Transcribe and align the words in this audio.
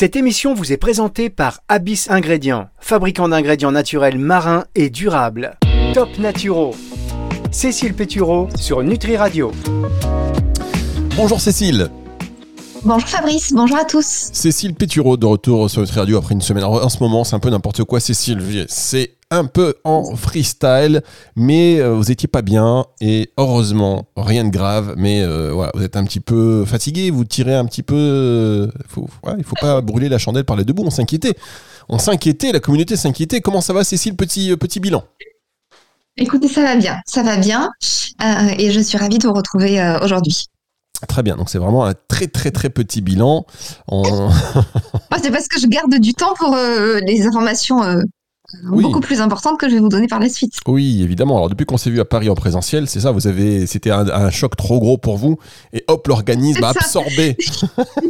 Cette 0.00 0.14
émission 0.14 0.54
vous 0.54 0.72
est 0.72 0.76
présentée 0.76 1.28
par 1.28 1.58
Abyss 1.66 2.08
Ingrédients, 2.08 2.68
fabricant 2.78 3.28
d'ingrédients 3.28 3.72
naturels 3.72 4.16
marins 4.16 4.64
et 4.76 4.90
durables. 4.90 5.58
Top 5.92 6.16
Naturo. 6.20 6.72
Cécile 7.50 7.94
Pétureau 7.94 8.46
sur 8.54 8.84
Nutri 8.84 9.16
Radio. 9.16 9.50
Bonjour 11.16 11.40
Cécile. 11.40 11.90
Bonjour 12.84 13.08
Fabrice, 13.08 13.52
bonjour 13.52 13.76
à 13.76 13.84
tous. 13.84 14.30
Cécile 14.32 14.76
Pétureau 14.76 15.16
de 15.16 15.26
retour 15.26 15.68
sur 15.68 15.80
Nutri 15.80 15.98
Radio 15.98 16.18
après 16.18 16.34
une 16.34 16.42
semaine. 16.42 16.62
en 16.62 16.88
ce 16.88 17.00
moment, 17.00 17.24
c'est 17.24 17.34
un 17.34 17.40
peu 17.40 17.50
n'importe 17.50 17.82
quoi, 17.82 17.98
Cécile. 17.98 18.66
C'est 18.68 19.17
un 19.30 19.44
peu 19.44 19.74
en 19.84 20.16
freestyle, 20.16 21.02
mais 21.36 21.80
euh, 21.80 21.94
vous 21.94 22.10
étiez 22.10 22.28
pas 22.28 22.42
bien 22.42 22.86
et 23.00 23.30
heureusement, 23.36 24.06
rien 24.16 24.44
de 24.44 24.50
grave, 24.50 24.94
mais 24.96 25.22
euh, 25.22 25.52
voilà, 25.52 25.70
vous 25.74 25.82
êtes 25.82 25.96
un 25.96 26.04
petit 26.04 26.20
peu 26.20 26.64
fatigué, 26.64 27.10
vous 27.10 27.24
tirez 27.24 27.54
un 27.54 27.66
petit 27.66 27.82
peu. 27.82 27.94
Euh, 27.94 28.68
faut, 28.88 29.08
il 29.36 29.44
faut 29.44 29.56
pas 29.60 29.80
brûler 29.80 30.08
la 30.08 30.18
chandelle 30.18 30.44
par 30.44 30.56
les 30.56 30.64
deux 30.64 30.72
bouts, 30.72 30.84
on 30.86 30.90
s'inquiétait. 30.90 31.34
On 31.90 31.98
s'inquiétait, 31.98 32.52
la 32.52 32.60
communauté 32.60 32.96
s'inquiétait. 32.96 33.40
Comment 33.40 33.60
ça 33.60 33.72
va, 33.72 33.84
Cécile 33.84 34.16
Petit, 34.16 34.54
petit 34.56 34.80
bilan? 34.80 35.04
Écoutez, 36.16 36.48
ça 36.48 36.62
va 36.62 36.76
bien, 36.76 37.00
ça 37.06 37.22
va 37.22 37.36
bien, 37.36 37.70
et 38.58 38.72
je 38.72 38.80
suis 38.80 38.98
ravie 38.98 39.18
de 39.18 39.28
vous 39.28 39.34
retrouver 39.34 39.80
aujourd'hui. 40.02 40.46
Très 41.06 41.22
bien, 41.22 41.36
donc 41.36 41.48
c'est 41.48 41.58
vraiment 41.58 41.86
un 41.86 41.94
très 42.08 42.26
très 42.26 42.50
très 42.50 42.70
petit 42.70 43.02
bilan. 43.02 43.46
c'est 45.22 45.30
parce 45.30 45.46
que 45.46 45.60
je 45.60 45.68
garde 45.68 45.94
du 45.94 46.12
temps 46.14 46.34
pour 46.34 46.56
les 46.56 47.24
informations 47.24 48.02
beaucoup 48.62 49.00
plus 49.00 49.20
importante 49.20 49.58
que 49.58 49.68
je 49.68 49.74
vais 49.74 49.80
vous 49.80 49.88
donner 49.88 50.06
par 50.06 50.20
la 50.20 50.28
suite. 50.28 50.54
Oui, 50.66 51.02
évidemment. 51.02 51.36
Alors 51.36 51.48
depuis 51.48 51.66
qu'on 51.66 51.76
s'est 51.76 51.90
vu 51.90 52.00
à 52.00 52.04
Paris 52.04 52.30
en 52.30 52.34
présentiel, 52.34 52.88
c'est 52.88 53.00
ça, 53.00 53.10
vous 53.10 53.26
avez, 53.26 53.66
c'était 53.66 53.90
un, 53.90 54.30
choc 54.30 54.56
trop 54.56 54.78
gros 54.78 54.98
pour 54.98 55.16
vous, 55.16 55.38
et 55.72 55.84
hop, 55.88 56.06
l'organisme 56.06 56.62
a 56.64 56.70
absorbé. 56.70 57.36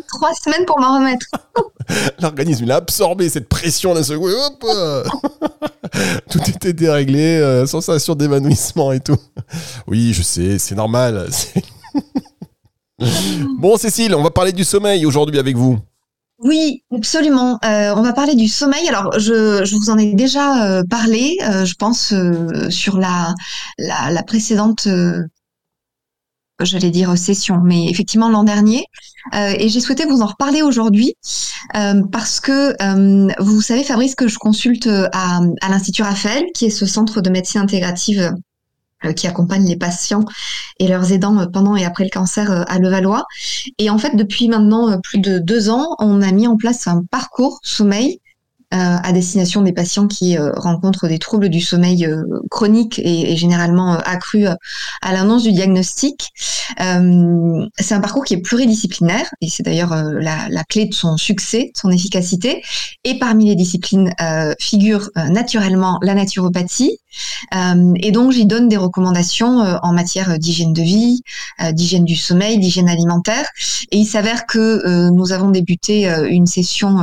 Trois 0.09 0.34
semaines 0.34 0.65
pour 0.66 0.80
m'en 0.80 0.98
remettre. 0.98 1.27
l'organisme, 2.20 2.65
il 2.65 2.73
a 2.73 2.77
absorbé 2.77 3.29
cette 3.29 3.48
pression 3.48 3.95
d'un 3.95 4.02
seul 4.02 4.19
coup. 4.19 4.29
Tout 6.30 6.40
était 6.49 6.73
déréglé, 6.73 7.38
euh, 7.38 7.66
sensation 7.66 8.15
d'évanouissement 8.15 8.93
et 8.93 9.01
tout. 9.01 9.16
Oui, 9.87 10.12
je 10.12 10.23
sais, 10.23 10.59
c'est 10.59 10.74
normal. 10.74 11.29
bon, 13.59 13.77
Cécile, 13.77 14.15
on 14.15 14.23
va 14.23 14.30
parler 14.30 14.52
du 14.52 14.65
sommeil 14.65 15.07
aujourd'hui 15.07 15.38
avec 15.38 15.57
vous. 15.57 15.79
Oui, 16.38 16.84
absolument. 16.94 17.58
Euh, 17.64 17.92
on 17.96 18.02
va 18.02 18.12
parler 18.12 18.36
du 18.36 18.46
sommeil. 18.46 18.88
Alors, 18.88 19.18
je, 19.18 19.74
vous 19.74 19.90
en 19.90 19.98
ai 19.98 20.14
déjà 20.14 20.64
euh, 20.64 20.82
parlé, 20.88 21.36
euh, 21.42 21.64
je 21.64 21.74
pense, 21.74 22.14
sur 22.70 22.98
la, 22.98 23.34
la, 23.78 24.22
précédente, 24.22 24.86
j'allais 26.60 26.90
dire 26.90 27.18
session, 27.18 27.60
mais 27.64 27.86
effectivement 27.88 28.28
l'an 28.28 28.44
dernier. 28.44 28.84
et 29.32 29.68
j'ai 29.68 29.80
souhaité 29.80 30.04
vous 30.06 30.22
en 30.22 30.26
reparler 30.26 30.62
aujourd'hui 30.62 31.14
parce 31.72 32.40
que 32.40 32.76
vous 33.42 33.60
savez, 33.60 33.82
Fabrice, 33.82 34.14
que 34.14 34.28
je 34.28 34.38
consulte 34.38 34.88
à, 35.12 35.40
à 35.60 35.68
l'Institut 35.68 36.02
Raphaël, 36.02 36.44
qui 36.54 36.66
est 36.66 36.70
ce 36.70 36.86
centre 36.86 37.20
de 37.20 37.30
médecine 37.30 37.60
intégrative 37.60 38.32
qui 39.15 39.27
accompagne 39.27 39.66
les 39.66 39.77
patients 39.77 40.24
et 40.79 40.88
leurs 40.88 41.13
aidants 41.13 41.38
euh, 41.38 41.46
pendant 41.46 41.77
et 41.77 41.85
après 41.85 42.04
le 42.04 42.10
cancer 42.10 42.51
euh, 42.51 42.63
à 42.66 42.79
Levallois. 42.79 43.27
Et 43.79 43.90
en 43.90 43.99
fait, 43.99 44.16
depuis 44.16 44.49
maintenant 44.49 45.01
plus 45.01 45.18
de 45.18 45.38
deux 45.38 45.71
ans, 45.71 45.96
on 45.99 46.23
a 46.23 46.32
mis 46.32 46.46
en 46.46 46.57
place 46.57 46.87
un 46.87 47.02
parcours 47.10 47.60
sommeil 47.63 48.21
euh, 48.74 48.77
à 49.02 49.13
destination 49.13 49.63
des 49.63 49.73
patients 49.73 50.07
qui 50.07 50.37
euh, 50.37 50.51
rencontrent 50.55 51.09
des 51.09 51.18
troubles 51.18 51.49
du 51.49 51.63
sommeil 51.63 52.05
euh, 52.05 52.23
chroniques 52.51 53.01
et, 53.02 53.35
généralement 53.35 53.95
accrus 53.95 54.46
à 55.01 55.12
l'annonce 55.15 55.45
du 55.45 55.52
diagnostic. 55.52 56.29
c'est 56.77 57.95
un 57.95 58.01
parcours 58.01 58.24
qui 58.27 58.35
est 58.35 58.43
pluridisciplinaire 58.43 59.30
et 59.40 59.49
c'est 59.49 59.62
d'ailleurs 59.62 59.95
la, 59.95 60.51
la, 60.51 60.65
clé 60.65 60.85
de 60.85 60.93
son 60.93 61.16
succès, 61.16 61.71
de 61.74 61.79
son 61.80 61.90
efficacité. 61.90 62.62
Et 63.05 63.18
parmi 63.18 63.46
les 63.46 63.55
disciplines 63.55 64.12
figure 64.60 65.09
naturellement 65.16 65.99
la 66.03 66.12
naturopathie. 66.12 66.99
Et 67.53 68.10
donc 68.12 68.32
j'y 68.32 68.47
donne 68.47 68.69
des 68.69 68.76
recommandations 68.76 69.60
en 69.83 69.93
matière 69.93 70.38
d'hygiène 70.38 70.72
de 70.72 70.83
vie, 70.83 71.22
d'hygiène 71.72 72.05
du 72.05 72.16
sommeil, 72.16 72.59
d'hygiène 72.59 72.88
alimentaire. 72.88 73.47
Et 73.91 73.99
il 73.99 74.06
s'avère 74.06 74.47
que 74.47 75.09
nous 75.10 75.33
avons 75.33 75.50
débuté 75.50 76.09
une 76.28 76.47
session 76.47 76.99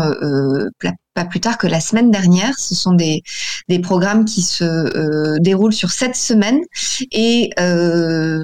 pas 1.15 1.25
plus 1.25 1.39
tard 1.39 1.57
que 1.57 1.65
la 1.65 1.79
semaine 1.79 2.11
dernière. 2.11 2.59
Ce 2.59 2.75
sont 2.75 2.93
des, 2.93 3.23
programmes 3.81 4.25
qui 4.25 4.43
se 4.43 4.63
euh, 4.63 5.39
déroulent 5.39 5.73
sur 5.73 5.89
sept 5.91 6.15
semaines 6.15 6.61
et 7.11 7.49
euh, 7.59 8.43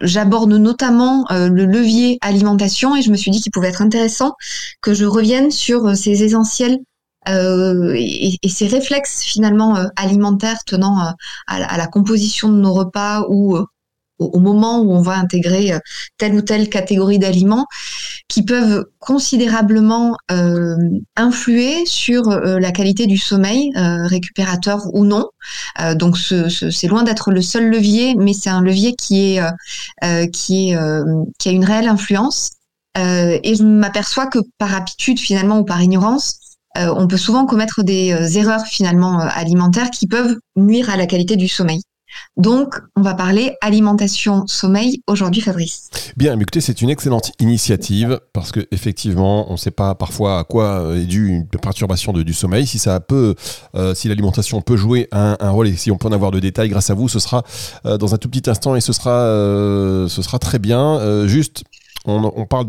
j'aborde 0.00 0.52
notamment 0.52 1.26
euh, 1.30 1.48
le 1.48 1.64
levier 1.64 2.18
alimentation 2.20 2.94
et 2.94 3.02
je 3.02 3.10
me 3.10 3.16
suis 3.16 3.30
dit 3.30 3.40
qu'il 3.40 3.52
pouvait 3.52 3.68
être 3.68 3.82
intéressant 3.82 4.34
que 4.80 4.94
je 4.94 5.04
revienne 5.04 5.50
sur 5.50 5.96
ces 5.96 6.22
essentiels 6.22 6.78
et, 7.26 8.38
ces 8.48 8.66
réflexes 8.66 9.22
finalement 9.22 9.76
alimentaires 9.96 10.62
tenant 10.64 10.98
à, 10.98 11.14
à, 11.46 11.76
la 11.76 11.86
composition 11.86 12.48
de 12.48 12.58
nos 12.58 12.72
repas 12.72 13.24
ou 13.28 13.58
au, 14.18 14.38
moment 14.38 14.80
où 14.80 14.92
on 14.92 15.02
va 15.02 15.14
intégrer 15.14 15.72
euh, 15.72 15.78
telle 16.18 16.34
ou 16.34 16.42
telle 16.42 16.68
catégorie 16.68 17.18
d'aliments 17.18 17.66
qui 18.28 18.44
peuvent 18.44 18.86
considérablement 18.98 20.16
euh, 20.30 20.76
influer 21.16 21.84
sur 21.86 22.28
euh, 22.28 22.58
la 22.58 22.72
qualité 22.72 23.06
du 23.06 23.18
sommeil, 23.18 23.72
récupérateur 23.74 24.82
ou 24.94 25.04
non. 25.04 25.28
donc 25.96 26.16
c'est 26.18 26.86
loin 26.86 27.02
d'être 27.02 27.30
le 27.30 27.42
seul 27.42 27.68
levier, 27.70 28.14
mais 28.14 28.32
c'est 28.32 28.50
un 28.50 28.62
levier 28.62 28.94
qui 28.94 29.36
est 29.36 30.30
qui 30.32 30.74
a 30.74 31.50
une 31.50 31.64
réelle 31.64 31.88
influence. 31.88 32.50
et 32.96 33.54
je 33.54 33.62
m'aperçois 33.62 34.26
que 34.26 34.38
par 34.58 34.74
habitude 34.74 35.18
finalement 35.18 35.58
ou 35.58 35.64
par 35.64 35.82
ignorance, 35.82 36.53
on 36.76 37.06
peut 37.06 37.16
souvent 37.16 37.46
commettre 37.46 37.82
des 37.82 38.38
erreurs 38.38 38.66
finalement 38.66 39.18
alimentaires 39.20 39.90
qui 39.90 40.06
peuvent 40.06 40.36
nuire 40.56 40.90
à 40.90 40.96
la 40.96 41.06
qualité 41.06 41.36
du 41.36 41.48
sommeil. 41.48 41.80
Donc, 42.36 42.80
on 42.96 43.02
va 43.02 43.14
parler 43.14 43.54
alimentation 43.60 44.46
sommeil 44.46 45.02
aujourd'hui, 45.06 45.40
Fabrice. 45.40 45.90
Bien, 46.16 46.38
écoutez, 46.38 46.60
c'est 46.60 46.82
une 46.82 46.90
excellente 46.90 47.32
initiative 47.38 48.20
parce 48.32 48.52
que 48.52 48.66
effectivement, 48.70 49.48
on 49.48 49.52
ne 49.52 49.58
sait 49.58 49.70
pas 49.70 49.94
parfois 49.94 50.40
à 50.40 50.44
quoi 50.44 50.96
est 50.96 51.04
due 51.04 51.28
une 51.28 51.46
perturbation 51.46 52.12
de, 52.12 52.22
du 52.22 52.34
sommeil. 52.34 52.66
Si 52.66 52.78
ça 52.78 53.00
peut, 53.00 53.34
euh, 53.76 53.94
si 53.94 54.08
l'alimentation 54.08 54.60
peut 54.62 54.76
jouer 54.76 55.08
un, 55.12 55.36
rôle 55.50 55.68
et 55.68 55.76
si 55.76 55.90
on 55.90 55.96
peut 55.96 56.08
en 56.08 56.12
avoir 56.12 56.30
de 56.30 56.40
détails 56.40 56.68
grâce 56.68 56.90
à 56.90 56.94
vous, 56.94 57.08
ce 57.08 57.18
sera 57.18 57.44
euh, 57.86 57.98
dans 57.98 58.14
un 58.14 58.18
tout 58.18 58.28
petit 58.28 58.48
instant 58.50 58.74
et 58.74 58.80
ce 58.80 58.92
sera, 58.92 59.10
euh, 59.10 60.08
ce 60.08 60.22
sera 60.22 60.38
très 60.38 60.58
bien. 60.58 61.26
juste, 61.26 61.64
on, 62.04 62.32
on 62.34 62.46
parle 62.46 62.66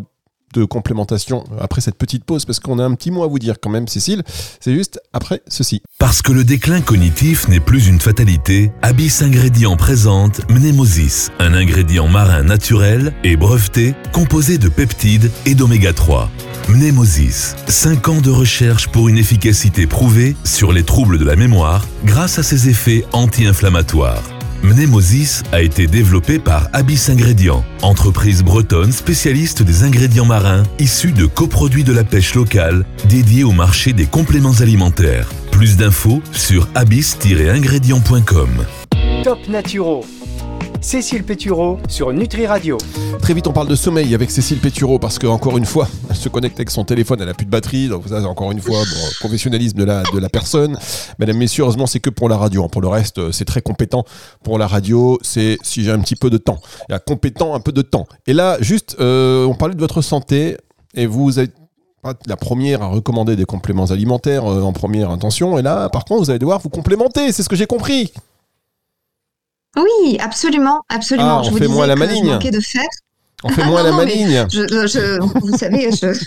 de 0.60 0.66
complémentation 0.66 1.44
après 1.60 1.82
cette 1.82 1.96
petite 1.96 2.24
pause 2.24 2.46
parce 2.46 2.60
qu'on 2.60 2.80
a 2.80 2.84
un 2.84 2.96
petit 2.96 3.12
mot 3.12 3.24
à 3.24 3.28
vous 3.28 3.40
dire 3.40 3.56
quand 3.62 3.70
même, 3.70 3.88
Cécile. 3.88 4.24
C'est 4.60 4.74
juste 4.74 5.00
après 5.14 5.42
ceci. 5.48 5.82
Parce 6.00 6.22
que 6.22 6.32
le 6.32 6.44
déclin 6.44 6.82
cognitif 6.82 7.48
n'est 7.48 7.60
plus 7.60 7.88
une 7.88 8.00
fatalité, 8.00 8.72
Abyss 8.82 9.22
Ingrédients 9.22 9.78
présente 9.78 10.42
Mnemosis, 10.50 11.32
un 11.40 11.54
ingrédient 11.54 12.08
marin 12.08 12.44
naturel 12.44 13.14
et 13.24 13.38
breveté 13.38 13.96
composé 14.12 14.58
de 14.58 14.70
peptides 14.70 15.32
et 15.46 15.56
d'oméga 15.56 15.94
3. 15.94 16.30
Mnemosis, 16.70 17.56
5 17.68 18.08
ans 18.10 18.22
de 18.22 18.32
recherche 18.32 18.88
pour 18.88 19.08
une 19.10 19.18
efficacité 19.18 19.88
prouvée 19.88 20.36
sur 20.44 20.72
les 20.72 20.84
troubles 20.84 21.20
de 21.20 21.26
la 21.26 21.36
mémoire 21.36 21.86
grâce 22.06 22.40
à 22.40 22.44
ses 22.44 22.70
effets 22.70 23.06
anti-inflammatoires. 23.12 24.35
Mnemosis 24.66 25.44
a 25.52 25.62
été 25.62 25.86
développé 25.86 26.40
par 26.40 26.70
Abyss 26.74 27.10
Ingrédients, 27.10 27.64
entreprise 27.84 28.44
bretonne 28.44 28.92
spécialiste 28.92 29.62
des 29.62 29.84
ingrédients 29.84 30.26
marins 30.26 30.64
issus 30.80 31.12
de 31.12 31.28
coproduits 31.28 31.84
de 31.84 31.94
la 31.94 32.04
pêche 32.04 32.34
locale 32.34 32.84
dédiés 33.08 33.44
au 33.44 33.52
marché 33.52 33.94
des 33.94 34.08
compléments 34.08 34.60
alimentaires. 34.62 35.30
Plus 35.52 35.78
d'infos 35.78 36.22
sur 36.32 36.68
abyss-ingrédients.com. 36.74 38.50
Top 39.24 39.48
Naturo 39.48 40.04
Cécile 40.86 41.24
Pétureau 41.24 41.80
sur 41.90 42.14
Nutri 42.14 42.46
Radio. 42.46 42.78
Très 43.20 43.34
vite, 43.34 43.48
on 43.48 43.52
parle 43.52 43.68
de 43.68 43.76
sommeil 43.76 44.14
avec 44.14 44.30
Cécile 44.30 44.60
Pétureau 44.60 45.00
parce 45.00 45.18
que 45.18 45.26
encore 45.26 45.58
une 45.58 45.66
fois, 45.66 45.88
elle 46.12 46.16
se 46.16 46.30
connecte 46.30 46.58
avec 46.60 46.70
son 46.70 46.84
téléphone, 46.84 47.18
elle 47.22 47.26
n'a 47.26 47.34
plus 47.34 47.48
de 47.48 47.50
batterie. 47.50 47.88
Donc, 47.88 48.04
ça, 48.08 48.22
encore 48.22 48.52
une 48.52 48.62
fois, 48.62 48.78
professionnalisme 49.20 49.80
de 49.80 49.84
la, 49.84 50.04
de 50.14 50.20
la 50.20 50.30
personne. 50.30 50.78
Mesdames, 51.18 51.38
Messieurs, 51.38 51.64
heureusement, 51.64 51.88
c'est 51.88 52.00
que 52.00 52.12
pour 52.12 52.30
la 52.30 52.38
radio. 52.38 52.68
Pour 52.68 52.84
le 52.84 52.88
reste, 52.88 53.18
euh, 53.18 53.32
c'est 53.32 53.46
très 53.46 53.64
compétent. 53.64 54.06
Pour 54.44 54.60
la 54.60 54.68
radio, 54.68 55.18
c'est 55.24 55.58
si 55.64 55.84
j'ai 55.84 55.90
un 55.90 56.00
petit 56.02 56.16
peu 56.16 56.30
de 56.30 56.38
temps. 56.38 56.60
Il 56.88 56.92
y 56.92 56.96
a 56.96 57.00
compétent, 57.00 57.56
un 57.56 57.62
peu 57.62 57.72
de 57.72 57.82
temps. 57.82 58.06
Et 58.28 58.34
là, 58.34 58.58
juste, 58.60 58.96
euh, 59.00 59.48
on 59.48 59.56
parlait 59.56 59.74
de 59.74 59.82
votre 59.82 60.04
santé 60.04 60.56
et 60.94 61.08
vous 61.08 61.40
êtes 61.40 61.56
la 62.28 62.38
première 62.38 62.84
à 62.84 62.88
recommander 62.90 63.36
des 63.36 63.46
compléments 63.46 63.86
alimentaires 63.86 64.46
euh, 64.46 64.62
en 64.62 64.72
première 64.72 65.10
intention. 65.10 65.58
Et 65.58 65.64
là, 65.64 65.90
par 65.90 66.06
contre, 66.06 66.26
vous 66.26 66.30
allez 66.30 66.38
devoir 66.38 66.60
vous 66.60 66.70
complémenter. 66.70 67.32
C'est 67.32 67.42
ce 67.42 67.50
que 67.50 67.56
j'ai 67.56 67.66
compris. 67.66 68.14
Oui, 69.78 70.18
absolument, 70.20 70.82
absolument. 70.90 71.42
Ah, 71.44 71.50
on 71.50 71.56
fait 71.56 71.68
moins 71.68 71.88
la 71.88 71.96
maligne. 71.96 72.38
de 72.38 72.60
faire. 72.60 72.88
On 73.44 73.50
fait 73.50 73.66
moins 73.66 73.84
la 73.84 73.92
maligne. 73.92 74.46
vous 74.50 75.58
savez, 75.58 75.92
je, 75.92 76.18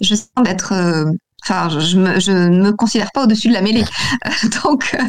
je 0.00 0.14
sens 0.14 0.28
d'être. 0.44 0.72
Euh, 0.72 1.04
enfin, 1.44 1.68
je, 1.78 1.96
ne 1.96 2.62
me 2.62 2.72
considère 2.72 3.10
pas 3.12 3.24
au-dessus 3.24 3.48
de 3.48 3.54
la 3.54 3.62
mêlée. 3.62 3.84
donc, 4.64 4.94
euh, 4.94 5.02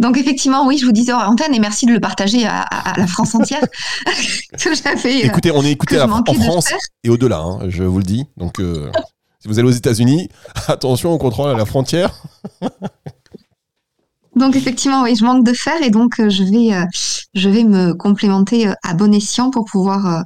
donc 0.00 0.18
effectivement, 0.18 0.66
oui, 0.66 0.78
je 0.78 0.84
vous 0.84 0.92
disais 0.92 1.12
en 1.12 1.20
antenne 1.20 1.54
et 1.54 1.60
merci 1.60 1.86
de 1.86 1.92
le 1.92 2.00
partager 2.00 2.46
à, 2.46 2.66
la 2.96 3.06
France 3.06 3.34
entière. 3.34 3.60
que 4.52 5.24
Écoutez, 5.24 5.50
on 5.52 5.62
est 5.62 5.72
écouté 5.72 6.00
en 6.00 6.22
France 6.34 6.72
et 7.04 7.08
au-delà, 7.08 7.38
hein, 7.38 7.60
je 7.68 7.84
vous 7.84 7.98
le 7.98 8.04
dis. 8.04 8.26
Donc, 8.36 8.60
Si 9.40 9.48
vous 9.48 9.58
allez 9.58 9.68
aux 9.68 9.72
États-Unis, 9.72 10.28
attention 10.68 11.12
au 11.12 11.18
contrôle 11.18 11.50
à 11.50 11.54
la 11.54 11.64
frontière. 11.64 12.10
Donc 14.36 14.54
effectivement, 14.54 15.02
oui, 15.02 15.16
je 15.16 15.24
manque 15.24 15.44
de 15.44 15.54
fer 15.54 15.82
et 15.82 15.90
donc 15.90 16.20
euh, 16.20 16.28
je 16.28 16.44
vais, 16.44 16.74
euh, 16.74 16.84
je 17.34 17.48
vais 17.48 17.64
me 17.64 17.94
complémenter 17.94 18.68
euh, 18.68 18.74
à 18.84 18.92
bon 18.92 19.12
escient 19.14 19.50
pour 19.50 19.64
pouvoir, 19.64 20.24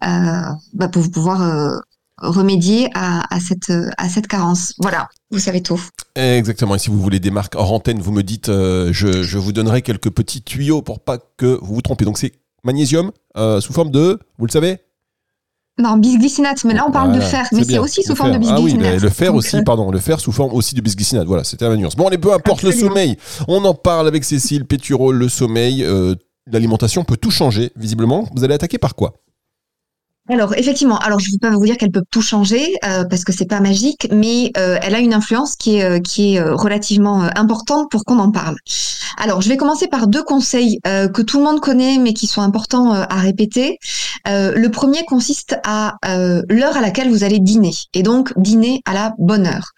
bah, 0.00 0.88
pour 0.92 1.08
pouvoir 1.10 1.80
remédier 2.18 2.90
à, 2.94 3.38
cette, 3.40 3.72
à 3.96 4.08
cette 4.08 4.26
carence. 4.26 4.74
Voilà, 4.78 5.08
vous 5.30 5.38
savez 5.38 5.62
tout. 5.62 5.80
Exactement. 6.16 6.74
Et 6.74 6.78
si 6.78 6.90
vous 6.90 7.00
voulez 7.00 7.20
des 7.20 7.30
marques 7.30 7.54
hors 7.54 7.72
antenne, 7.72 8.00
vous 8.00 8.12
me 8.12 8.22
dites, 8.22 8.48
je, 8.48 9.22
je, 9.22 9.38
vous 9.38 9.52
donnerai 9.52 9.82
quelques 9.82 10.10
petits 10.10 10.42
tuyaux 10.42 10.82
pour 10.82 11.00
pas 11.00 11.18
que 11.36 11.58
vous 11.62 11.74
vous 11.74 11.82
trompez. 11.82 12.04
Donc 12.04 12.18
c'est 12.18 12.32
magnésium 12.64 13.12
sous 13.36 13.72
forme 13.72 13.90
de, 13.90 14.18
vous 14.38 14.46
le 14.46 14.52
savez 14.52 14.78
non, 15.78 15.96
bisglycinate, 15.96 16.64
mais 16.64 16.74
là 16.74 16.84
on 16.88 16.90
parle 16.90 17.12
de 17.12 17.20
fer, 17.20 17.46
mais 17.52 17.64
c'est 17.64 17.78
aussi 17.78 18.02
sous 18.02 18.16
forme 18.16 18.32
de 18.32 18.38
bisglycinate. 18.38 18.86
Ah 18.86 18.94
oui, 18.94 19.00
le 19.00 19.08
fer 19.08 19.34
aussi, 19.34 19.56
euh, 19.56 19.62
pardon, 19.62 19.90
le 19.90 19.98
fer 19.98 20.18
sous 20.20 20.32
forme 20.32 20.52
aussi 20.52 20.74
de 20.74 20.80
bisglycinate. 20.80 21.26
Voilà, 21.26 21.44
c'était 21.44 21.68
la 21.68 21.76
nuance. 21.76 21.96
Bon, 21.96 22.06
allez, 22.06 22.18
peu 22.18 22.32
importe 22.32 22.62
le 22.62 22.72
sommeil. 22.72 23.16
On 23.46 23.64
en 23.64 23.74
parle 23.74 24.08
avec 24.08 24.24
Cécile 24.24 24.64
Pétureau, 24.64 25.12
le 25.12 25.28
sommeil. 25.28 25.84
Euh, 25.84 26.14
l'alimentation 26.50 27.04
peut 27.04 27.16
tout 27.16 27.30
changer, 27.30 27.70
visiblement. 27.76 28.28
Vous 28.34 28.44
allez 28.44 28.54
attaquer 28.54 28.78
par 28.78 28.94
quoi? 28.94 29.14
Alors 30.34 30.54
effectivement, 30.56 30.98
alors 30.98 31.20
je 31.20 31.30
ne 31.30 31.38
peux 31.38 31.48
pas 31.48 31.56
vous 31.56 31.64
dire 31.64 31.76
qu'elle 31.76 31.90
peut 31.90 32.04
tout 32.10 32.20
changer 32.20 32.74
euh, 32.84 33.04
parce 33.04 33.24
que 33.24 33.32
c'est 33.32 33.46
pas 33.46 33.60
magique, 33.60 34.08
mais 34.12 34.52
euh, 34.56 34.78
elle 34.82 34.94
a 34.94 34.98
une 34.98 35.14
influence 35.14 35.56
qui 35.56 35.76
est 35.76 35.84
euh, 35.84 36.00
qui 36.00 36.34
est 36.34 36.40
relativement 36.42 37.22
importante 37.36 37.90
pour 37.90 38.04
qu'on 38.04 38.18
en 38.18 38.30
parle. 38.30 38.56
Alors 39.16 39.40
je 39.40 39.48
vais 39.48 39.56
commencer 39.56 39.88
par 39.88 40.06
deux 40.06 40.22
conseils 40.22 40.80
que 40.84 41.22
tout 41.22 41.38
le 41.38 41.44
monde 41.44 41.60
connaît 41.60 41.98
mais 41.98 42.12
qui 42.12 42.26
sont 42.26 42.42
importants 42.42 42.92
à 42.92 43.16
répéter. 43.16 43.78
le 44.26 44.68
premier 44.68 45.04
consiste 45.04 45.56
à 45.64 45.96
l'heure 46.48 46.76
à 46.76 46.80
laquelle 46.80 47.10
vous 47.10 47.24
allez 47.24 47.40
dîner 47.40 47.72
et 47.94 48.02
donc 48.02 48.32
dîner 48.36 48.80
à 48.84 48.94
la 48.94 49.14
bonne 49.18 49.46
heure. 49.46 49.72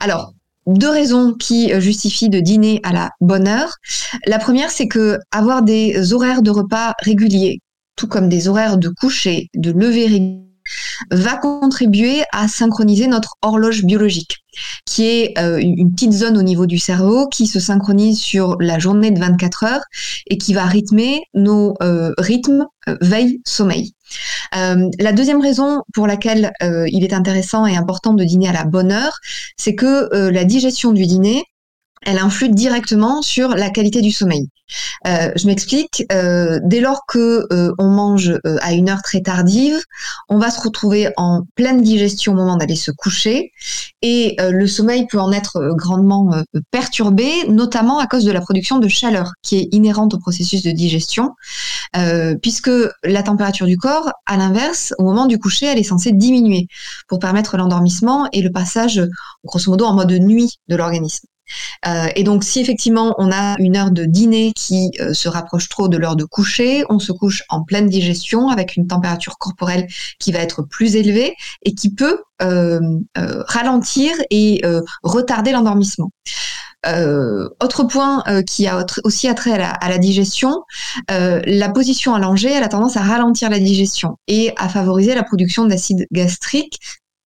Alors 0.00 0.32
deux 0.66 0.90
raisons 0.90 1.32
qui 1.32 1.72
justifient 1.80 2.28
de 2.28 2.40
dîner 2.40 2.80
à 2.82 2.92
la 2.92 3.10
bonne 3.20 3.48
heure. 3.48 3.76
La 4.26 4.38
première, 4.38 4.70
c'est 4.70 4.88
que 4.88 5.18
avoir 5.30 5.62
des 5.62 6.12
horaires 6.12 6.42
de 6.42 6.50
repas 6.50 6.92
réguliers, 7.00 7.60
tout 7.96 8.08
comme 8.08 8.28
des 8.28 8.48
horaires 8.48 8.78
de 8.78 8.88
coucher, 8.88 9.48
de 9.54 9.70
lever 9.70 10.08
va 11.10 11.36
contribuer 11.36 12.22
à 12.32 12.48
synchroniser 12.48 13.06
notre 13.06 13.36
horloge 13.42 13.84
biologique, 13.84 14.38
qui 14.86 15.04
est 15.04 15.38
euh, 15.38 15.58
une 15.58 15.92
petite 15.92 16.12
zone 16.12 16.36
au 16.36 16.42
niveau 16.42 16.66
du 16.66 16.78
cerveau 16.78 17.28
qui 17.28 17.46
se 17.46 17.60
synchronise 17.60 18.20
sur 18.20 18.56
la 18.60 18.78
journée 18.78 19.10
de 19.10 19.18
24 19.18 19.64
heures 19.64 19.84
et 20.28 20.38
qui 20.38 20.54
va 20.54 20.64
rythmer 20.64 21.22
nos 21.34 21.74
euh, 21.82 22.12
rythmes 22.18 22.66
euh, 22.88 22.96
veille-sommeil. 23.00 23.92
la 24.52 25.12
deuxième 25.12 25.40
raison 25.40 25.82
pour 25.94 26.06
laquelle 26.06 26.52
il 26.60 27.02
est 27.02 27.14
intéressant 27.14 27.66
et 27.66 27.76
important 27.76 28.12
de 28.12 28.24
dîner 28.24 28.48
à 28.48 28.52
la 28.52 28.64
bonne 28.64 28.92
heure, 28.92 29.18
c'est 29.56 29.74
que 29.74 30.14
la 30.30 30.44
digestion 30.44 30.92
du 30.92 31.06
dîner 31.06 31.44
elle 32.02 32.18
influe 32.18 32.48
directement 32.48 33.22
sur 33.22 33.50
la 33.50 33.70
qualité 33.70 34.00
du 34.00 34.12
sommeil. 34.12 34.48
Euh, 35.06 35.30
je 35.36 35.46
m'explique. 35.46 36.04
Euh, 36.12 36.60
dès 36.64 36.80
lors 36.80 37.04
que 37.06 37.46
euh, 37.52 37.72
on 37.78 37.88
mange 37.88 38.34
à 38.60 38.72
une 38.72 38.88
heure 38.88 39.02
très 39.02 39.20
tardive, 39.20 39.78
on 40.28 40.38
va 40.38 40.50
se 40.50 40.60
retrouver 40.60 41.10
en 41.16 41.42
pleine 41.54 41.82
digestion 41.82 42.32
au 42.32 42.36
moment 42.36 42.56
d'aller 42.56 42.76
se 42.76 42.90
coucher, 42.90 43.52
et 44.02 44.36
le 44.38 44.66
sommeil 44.66 45.06
peut 45.06 45.20
en 45.20 45.30
être 45.30 45.74
grandement 45.76 46.30
perturbé, 46.70 47.30
notamment 47.48 47.98
à 47.98 48.06
cause 48.06 48.24
de 48.24 48.32
la 48.32 48.40
production 48.40 48.78
de 48.78 48.88
chaleur 48.88 49.32
qui 49.42 49.58
est 49.58 49.68
inhérente 49.70 50.14
au 50.14 50.18
processus 50.18 50.62
de 50.62 50.72
digestion, 50.72 51.30
puisque 52.42 52.70
la 53.04 53.22
température 53.22 53.66
du 53.66 53.76
corps, 53.76 54.10
à 54.26 54.36
l'inverse, 54.36 54.92
au 54.98 55.04
moment 55.04 55.26
du 55.26 55.38
coucher, 55.38 55.66
elle 55.66 55.78
est 55.78 55.84
censée 55.84 56.12
diminuer 56.12 56.66
pour 57.06 57.20
permettre 57.20 57.56
l'endormissement 57.56 58.28
et 58.32 58.42
le 58.42 58.50
passage, 58.50 59.00
grosso 59.44 59.70
modo, 59.70 59.84
en 59.84 59.94
mode 59.94 60.12
nuit 60.12 60.58
de 60.68 60.74
l'organisme. 60.74 61.26
Euh, 61.86 62.08
et 62.14 62.24
donc, 62.24 62.44
si 62.44 62.60
effectivement 62.60 63.14
on 63.18 63.30
a 63.32 63.56
une 63.58 63.76
heure 63.76 63.90
de 63.90 64.04
dîner 64.04 64.52
qui 64.54 64.90
euh, 65.00 65.12
se 65.12 65.28
rapproche 65.28 65.68
trop 65.68 65.88
de 65.88 65.96
l'heure 65.96 66.16
de 66.16 66.24
coucher, 66.24 66.84
on 66.88 66.98
se 66.98 67.12
couche 67.12 67.42
en 67.48 67.62
pleine 67.62 67.88
digestion 67.88 68.48
avec 68.48 68.76
une 68.76 68.86
température 68.86 69.38
corporelle 69.38 69.86
qui 70.18 70.32
va 70.32 70.40
être 70.40 70.62
plus 70.62 70.96
élevée 70.96 71.34
et 71.62 71.74
qui 71.74 71.92
peut 71.94 72.22
euh, 72.42 72.80
ralentir 73.14 74.12
et 74.30 74.62
retarder 75.02 75.52
l'endormissement. 75.52 76.10
autre 77.60 77.84
point 77.84 78.24
qui 78.46 78.66
a 78.66 78.84
aussi 79.04 79.28
attrait 79.28 79.52
à 79.52 79.58
la, 79.58 79.70
à 79.70 79.88
la 79.88 79.98
digestion, 79.98 80.62
la 81.08 81.68
position 81.68 82.14
allongée, 82.14 82.52
elle 82.52 82.64
a 82.64 82.68
tendance 82.68 82.96
à 82.96 83.02
ralentir 83.02 83.48
la 83.48 83.60
digestion 83.60 84.16
et 84.26 84.52
à 84.56 84.68
favoriser 84.68 85.14
la 85.14 85.22
production 85.22 85.66
d'acide 85.66 86.06
gastrique, 86.10 86.78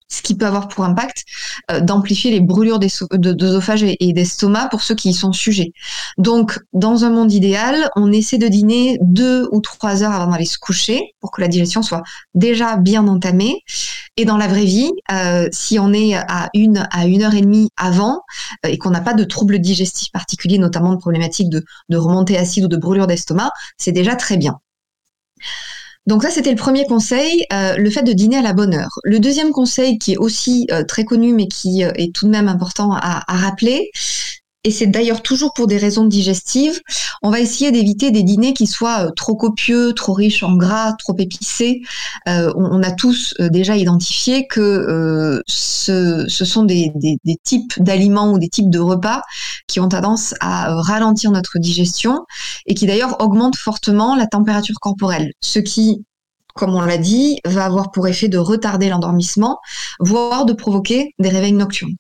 ce 0.09 0.23
qui 0.23 0.35
peut 0.37 0.47
avoir 0.47 0.69
pour 0.69 0.85
impact 0.85 1.25
euh, 1.71 1.81
d'amplifier 1.81 2.31
les 2.31 2.41
brûlures 2.41 2.79
d'œsophage 2.79 3.85
et 3.85 4.13
d'estomac 4.13 4.69
pour 4.69 4.83
ceux 4.83 4.95
qui 4.95 5.11
y 5.11 5.15
sont 5.15 5.33
sujets. 5.33 5.73
Donc, 6.19 6.59
dans 6.73 7.05
un 7.05 7.11
monde 7.11 7.33
idéal, 7.33 7.91
on 7.97 8.13
essaie 8.13 8.39
de 8.39 8.49
dîner 8.49 8.99
deux 9.03 9.49
ou 9.53 9.61
trois 9.61 10.03
heures 10.03 10.13
avant 10.13 10.31
d'aller 10.31 10.45
se 10.45 10.59
coucher 10.59 11.15
pour 11.21 11.31
que 11.31 11.41
la 11.41 11.49
digestion 11.49 11.83
soit 11.83 12.03
déjà 12.35 12.77
bien 12.77 13.07
entamée. 13.09 13.63
Et 14.17 14.25
dans 14.25 14.37
la 14.37 14.47
vraie 14.47 14.65
vie, 14.65 14.93
euh, 15.13 15.49
si 15.53 15.79
on 15.79 15.93
est 15.93 16.15
à 16.15 16.49
une 16.55 16.89
à 16.91 17.07
une 17.07 17.23
heure 17.23 17.35
et 17.35 17.43
demie 17.43 17.69
avant 17.77 18.23
euh, 18.65 18.71
et 18.71 18.79
qu'on 18.79 18.91
n'a 18.91 19.03
pas 19.03 19.13
de 19.13 19.25
troubles 19.25 19.59
digestifs 19.59 20.11
particuliers, 20.13 20.59
notamment 20.59 20.93
de 20.93 20.99
problématiques 20.99 21.51
de, 21.51 21.65
de 21.89 21.97
remontée 21.97 22.39
acide 22.39 22.65
ou 22.65 22.69
de 22.69 22.77
brûlure 22.77 23.07
d'estomac, 23.07 23.51
c'est 23.77 23.93
déjà 23.93 24.17
très 24.17 24.37
bien. 24.39 24.59
Donc 26.07 26.23
ça, 26.23 26.31
c'était 26.31 26.51
le 26.51 26.57
premier 26.57 26.85
conseil, 26.87 27.45
euh, 27.53 27.77
le 27.77 27.91
fait 27.91 28.03
de 28.03 28.13
dîner 28.13 28.37
à 28.37 28.43
la 28.43 28.53
bonne 28.53 28.75
heure. 28.75 29.01
Le 29.03 29.19
deuxième 29.19 29.51
conseil, 29.51 29.99
qui 29.99 30.13
est 30.13 30.17
aussi 30.17 30.69
euh, 30.71 30.85
très 30.85 31.05
connu, 31.05 31.33
mais 31.33 31.49
qui 31.49 31.85
euh, 31.85 31.91
est 31.97 32.15
tout 32.15 32.27
de 32.27 32.31
même 32.31 32.47
important 32.47 32.93
à, 32.93 33.25
à 33.27 33.37
rappeler, 33.37 33.91
et 34.67 34.73
c'est 34.73 34.89
d'ailleurs 34.89 35.23
toujours 35.23 35.53
pour 35.55 35.69
des 35.69 35.79
raisons 35.79 36.05
digestives, 36.05 36.81
on 37.23 37.31
va 37.31 37.39
essayer 37.39 37.71
d'éviter 37.71 38.11
des 38.11 38.25
dîners 38.25 38.53
qui 38.53 38.67
soient 38.67 39.13
trop 39.15 39.37
copieux, 39.37 39.93
trop 39.93 40.13
riches 40.13 40.43
en 40.43 40.57
gras, 40.57 40.95
trop 40.95 41.15
épicés. 41.17 41.83
Euh, 42.29 42.53
on, 42.57 42.83
a 42.83 42.91
tous 42.91 43.35
déjà 43.39 43.77
identifié 43.77 44.49
que 44.49 45.41
ce, 45.47 46.27
sont 46.29 46.65
des 46.65 46.91
types 47.45 47.81
d'aliments 47.81 48.33
ou 48.33 48.41
des 48.41 48.49
types 48.49 48.69
de 48.69 48.81
repas 48.81 49.23
qui 49.69 49.79
ont 49.79 49.89
tendance 49.89 50.35
à 50.41 50.75
ralentir 50.75 51.31
notre 51.31 51.61
digestion 51.61 52.25
et 52.67 52.75
qui 52.75 52.87
d'ailleurs 52.87 53.21
augmentent 53.21 53.57
fortement 53.57 54.17
la 54.17 54.27
température 54.27 54.81
corporelle, 54.81 55.31
ce 55.41 55.61
qui 55.61 56.03
comme 56.57 56.75
on 56.75 56.81
l'a 56.81 56.99
dit, 56.99 57.39
va 57.45 57.67
avoir 57.67 57.93
pour 57.93 58.09
effet 58.09 58.29
de 58.29 58.39
retarder 58.39 58.89
l'endormissement, 58.89 59.61
voire 60.01 60.47
de 60.47 60.55
provoquer 60.55 61.15
des 61.19 61.29
réveils 61.29 61.53
nocturnes. 61.53 61.97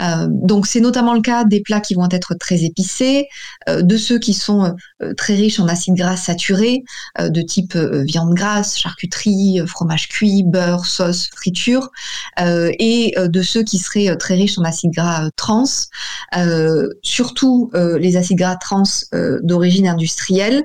Euh, 0.00 0.26
donc 0.28 0.66
c'est 0.66 0.80
notamment 0.80 1.14
le 1.14 1.20
cas 1.20 1.44
des 1.44 1.60
plats 1.60 1.80
qui 1.80 1.94
vont 1.94 2.08
être 2.10 2.34
très 2.34 2.64
épicés, 2.64 3.28
euh, 3.68 3.82
de 3.82 3.96
ceux 3.96 4.18
qui 4.18 4.34
sont 4.34 4.74
euh, 5.02 5.14
très 5.14 5.34
riches 5.34 5.60
en 5.60 5.68
acides 5.68 5.94
gras 5.94 6.16
saturés, 6.16 6.82
de 7.18 7.42
type 7.42 7.76
viande 7.76 8.34
grasse, 8.34 8.78
charcuterie, 8.78 9.60
fromage 9.66 10.08
cuit, 10.08 10.44
beurre, 10.44 10.84
sauce, 10.84 11.28
friture, 11.34 11.90
et 12.38 13.14
de 13.16 13.42
ceux 13.42 13.62
qui 13.62 13.78
seraient 13.78 14.16
très 14.16 14.34
riches 14.34 14.58
en 14.58 14.64
acides 14.64 14.92
gras 14.92 15.28
trans, 15.36 15.64
surtout 17.02 17.70
les 17.74 18.16
acides 18.16 18.38
gras 18.38 18.56
trans 18.56 18.82
d'origine 19.42 19.88
industrielle, 19.88 20.64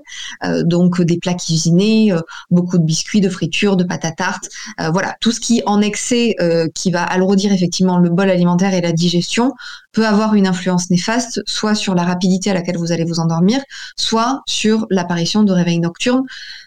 donc 0.63 1.01
des 1.01 1.17
plats 1.17 1.33
cuisinés, 1.33 2.13
beaucoup 2.49 2.77
de 2.77 2.83
biscuits, 2.83 3.21
de 3.21 3.29
friture, 3.29 3.75
de 3.75 3.83
pâte 3.83 4.05
à 4.05 4.11
tarte, 4.11 4.49
voilà, 4.91 5.15
tout 5.21 5.31
ce 5.31 5.39
qui 5.39 5.61
en 5.65 5.81
excès, 5.81 6.35
qui 6.75 6.91
va 6.91 7.03
alourdir 7.03 7.51
effectivement 7.51 7.97
le 7.97 8.09
bol 8.09 8.29
alimentaire 8.29 8.73
et 8.73 8.81
la 8.83 8.91
digestion 8.91 9.51
peut 9.91 10.05
avoir 10.05 10.35
une 10.35 10.47
influence 10.47 10.89
néfaste, 10.89 11.41
soit 11.45 11.75
sur 11.75 11.95
la 11.95 12.03
rapidité 12.03 12.51
à 12.51 12.53
laquelle 12.53 12.77
vous 12.77 12.91
allez 12.91 13.05
vous 13.05 13.19
endormir, 13.19 13.61
soit 13.97 14.41
sur 14.45 14.85
l'apparition 14.89 15.43
de 15.43 15.51
réveils 15.51 15.79
nocturnes 15.79 16.23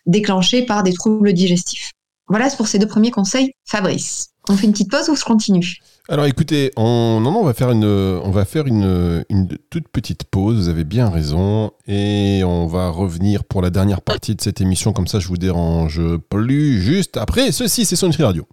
déclenchés 0.06 0.62
par 0.62 0.82
des 0.82 0.92
troubles 0.92 1.32
digestifs. 1.32 1.92
Voilà 2.28 2.48
pour 2.50 2.66
ces 2.66 2.78
deux 2.78 2.88
premiers 2.88 3.12
conseils, 3.12 3.52
Fabrice. 3.64 4.30
On 4.48 4.56
fait 4.56 4.66
une 4.66 4.72
petite 4.72 4.90
pause 4.90 5.08
ou 5.08 5.16
je 5.16 5.24
continue? 5.24 5.76
Alors 6.08 6.26
écoutez, 6.26 6.70
on, 6.76 7.18
non, 7.20 7.32
non, 7.32 7.40
on 7.40 7.44
va 7.44 7.52
faire, 7.52 7.72
une, 7.72 7.84
on 7.84 8.30
va 8.30 8.44
faire 8.44 8.66
une, 8.66 9.24
une, 9.28 9.48
toute 9.70 9.88
petite 9.88 10.22
pause, 10.22 10.56
vous 10.56 10.68
avez 10.68 10.84
bien 10.84 11.10
raison, 11.10 11.72
et 11.88 12.42
on 12.44 12.66
va 12.68 12.90
revenir 12.90 13.42
pour 13.42 13.60
la 13.60 13.70
dernière 13.70 14.02
partie 14.02 14.36
de 14.36 14.40
cette 14.40 14.60
émission, 14.60 14.92
comme 14.92 15.08
ça 15.08 15.18
je 15.18 15.26
vous 15.26 15.36
dérange 15.36 16.00
plus 16.30 16.80
juste 16.80 17.16
après 17.16 17.50
ceci, 17.50 17.84
c'est 17.84 17.96
son 17.96 18.06
Nutri 18.06 18.22
Radio. 18.22 18.46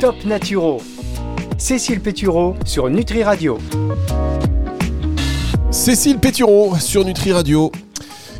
Top 0.00 0.24
Naturo, 0.24 0.80
Cécile 1.58 2.00
Pétureau 2.00 2.56
sur 2.64 2.90
Nutri 2.90 3.22
Radio. 3.22 3.58
Cécile 5.70 6.18
Pétureau 6.18 6.76
sur 6.78 7.04
Nutri 7.04 7.32
Radio 7.32 7.70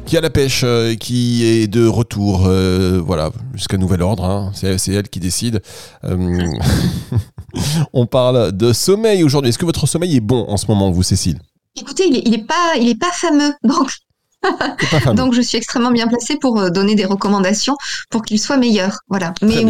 qui 0.06 0.18
a 0.18 0.21
la 0.21 0.30
pêche, 0.30 0.62
euh, 0.64 0.94
qui 0.94 1.44
est 1.44 1.66
de 1.66 1.87
retour, 1.87 2.47
euh, 2.47 3.00
voilà, 3.02 3.30
jusqu'à 3.54 3.78
nouvel 3.78 4.02
ordre. 4.02 4.25
Hein. 4.25 4.52
C'est 4.54 4.92
elle 4.92 5.09
qui 5.09 5.21
décide. 5.21 5.62
Euh, 6.04 6.47
on 7.92 8.06
parle 8.06 8.52
de 8.52 8.73
sommeil 8.73 9.25
aujourd'hui. 9.25 9.49
Est-ce 9.49 9.59
que 9.59 9.64
votre 9.64 9.87
sommeil 9.87 10.16
est 10.16 10.21
bon 10.21 10.44
en 10.49 10.56
ce 10.56 10.66
moment, 10.66 10.90
vous, 10.90 11.02
Cécile? 11.02 11.38
Écoutez, 11.76 12.04
il 12.06 12.30
n'est 12.30 12.44
pas, 12.44 12.75
il 12.78 12.88
est 12.88 12.99
pas 12.99 13.12
fameux, 13.12 13.54
donc. 13.62 13.90
donc 15.15 15.35
je 15.35 15.41
suis 15.41 15.59
extrêmement 15.59 15.91
bien 15.91 16.09
placée 16.09 16.37
pour 16.37 16.71
donner 16.71 16.95
des 16.95 17.05
recommandations 17.05 17.77
pour 18.11 18.23
qu'il 18.23 18.39
soit 18.39 18.57
meilleur. 18.57 18.99
Voilà. 19.09 19.35
Mais 19.43 19.65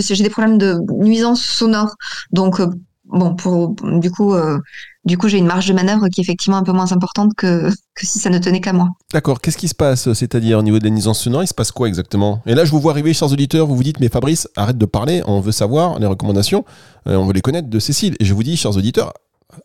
j'ai 0.00 0.22
des 0.22 0.30
problèmes 0.30 0.58
de 0.58 0.80
nuisance 1.02 1.42
sonore, 1.42 1.94
donc 2.32 2.60
bon, 3.06 3.34
pour 3.34 3.74
du 3.82 4.10
coup, 4.10 4.34
euh, 4.34 4.58
du 5.04 5.16
coup, 5.16 5.28
j'ai 5.28 5.38
une 5.38 5.46
marge 5.46 5.66
de 5.66 5.72
manœuvre 5.72 6.08
qui 6.08 6.20
est 6.20 6.24
effectivement 6.24 6.56
un 6.56 6.62
peu 6.62 6.72
moins 6.72 6.92
importante 6.92 7.32
que, 7.36 7.70
que 7.70 8.06
si 8.06 8.18
ça 8.18 8.30
ne 8.30 8.38
tenait 8.38 8.60
qu'à 8.60 8.72
moi. 8.72 8.88
D'accord. 9.12 9.40
Qu'est-ce 9.40 9.56
qui 9.56 9.68
se 9.68 9.74
passe 9.74 10.12
C'est-à-dire 10.12 10.58
au 10.58 10.62
niveau 10.62 10.78
de 10.78 10.84
la 10.84 10.90
nuisance 10.90 11.20
sonore, 11.20 11.42
il 11.42 11.46
se 11.46 11.54
passe 11.54 11.70
quoi 11.70 11.88
exactement? 11.88 12.42
Et 12.46 12.54
là, 12.54 12.64
je 12.64 12.70
vous 12.70 12.80
vois 12.80 12.92
arriver, 12.92 13.14
chers 13.14 13.30
auditeurs, 13.32 13.66
vous 13.66 13.76
vous 13.76 13.84
dites, 13.84 14.00
mais 14.00 14.08
Fabrice, 14.08 14.48
arrête 14.56 14.78
de 14.78 14.86
parler, 14.86 15.22
on 15.26 15.40
veut 15.40 15.52
savoir 15.52 15.98
les 15.98 16.06
recommandations, 16.06 16.64
euh, 17.08 17.16
on 17.16 17.26
veut 17.26 17.32
les 17.32 17.40
connaître 17.40 17.68
de 17.68 17.78
Cécile. 17.78 18.16
Et 18.20 18.24
je 18.24 18.34
vous 18.34 18.42
dis, 18.42 18.56
chers 18.56 18.76
auditeurs, 18.76 19.12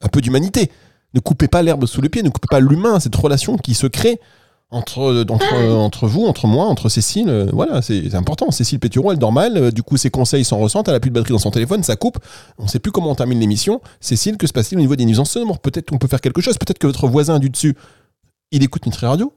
un 0.01 0.07
peu 0.07 0.21
d'humanité. 0.21 0.71
Ne 1.13 1.19
coupez 1.19 1.47
pas 1.47 1.61
l'herbe 1.61 1.85
sous 1.87 2.01
le 2.01 2.07
pied, 2.07 2.23
ne 2.23 2.29
coupez 2.29 2.47
pas 2.49 2.61
l'humain, 2.61 2.99
cette 2.99 3.15
relation 3.15 3.57
qui 3.57 3.73
se 3.73 3.87
crée 3.87 4.19
entre, 4.71 5.25
entre, 5.29 5.53
entre 5.53 6.07
vous, 6.07 6.25
entre 6.25 6.47
moi, 6.47 6.65
entre 6.65 6.87
Cécile, 6.87 7.27
euh, 7.27 7.47
voilà, 7.51 7.81
c'est 7.81 8.15
important. 8.15 8.51
Cécile 8.51 8.79
Péturon, 8.79 9.11
elle 9.11 9.19
dort 9.19 9.33
mal, 9.33 9.57
euh, 9.57 9.71
du 9.71 9.83
coup 9.83 9.97
ses 9.97 10.09
conseils 10.09 10.45
s'en 10.45 10.57
ressentent, 10.59 10.87
elle 10.87 10.95
a 10.95 10.99
plus 11.01 11.09
de 11.09 11.15
batterie 11.15 11.33
dans 11.33 11.39
son 11.39 11.51
téléphone, 11.51 11.83
ça 11.83 11.97
coupe, 11.97 12.19
on 12.57 12.67
sait 12.67 12.79
plus 12.79 12.91
comment 12.91 13.11
on 13.11 13.15
termine 13.15 13.39
l'émission. 13.39 13.81
Cécile, 13.99 14.37
que 14.37 14.47
se 14.47 14.53
passe-t-il 14.53 14.77
au 14.77 14.81
niveau 14.81 14.95
des 14.95 15.03
nuisances 15.03 15.31
sonores? 15.31 15.59
Peut-être 15.59 15.89
qu'on 15.89 15.97
peut 15.97 16.07
faire 16.07 16.21
quelque 16.21 16.39
chose, 16.39 16.57
peut-être 16.57 16.79
que 16.79 16.87
votre 16.87 17.07
voisin 17.07 17.39
du 17.39 17.49
dessus, 17.49 17.75
il 18.51 18.63
écoute 18.63 18.85
Nutri 18.85 19.05
Radio. 19.05 19.33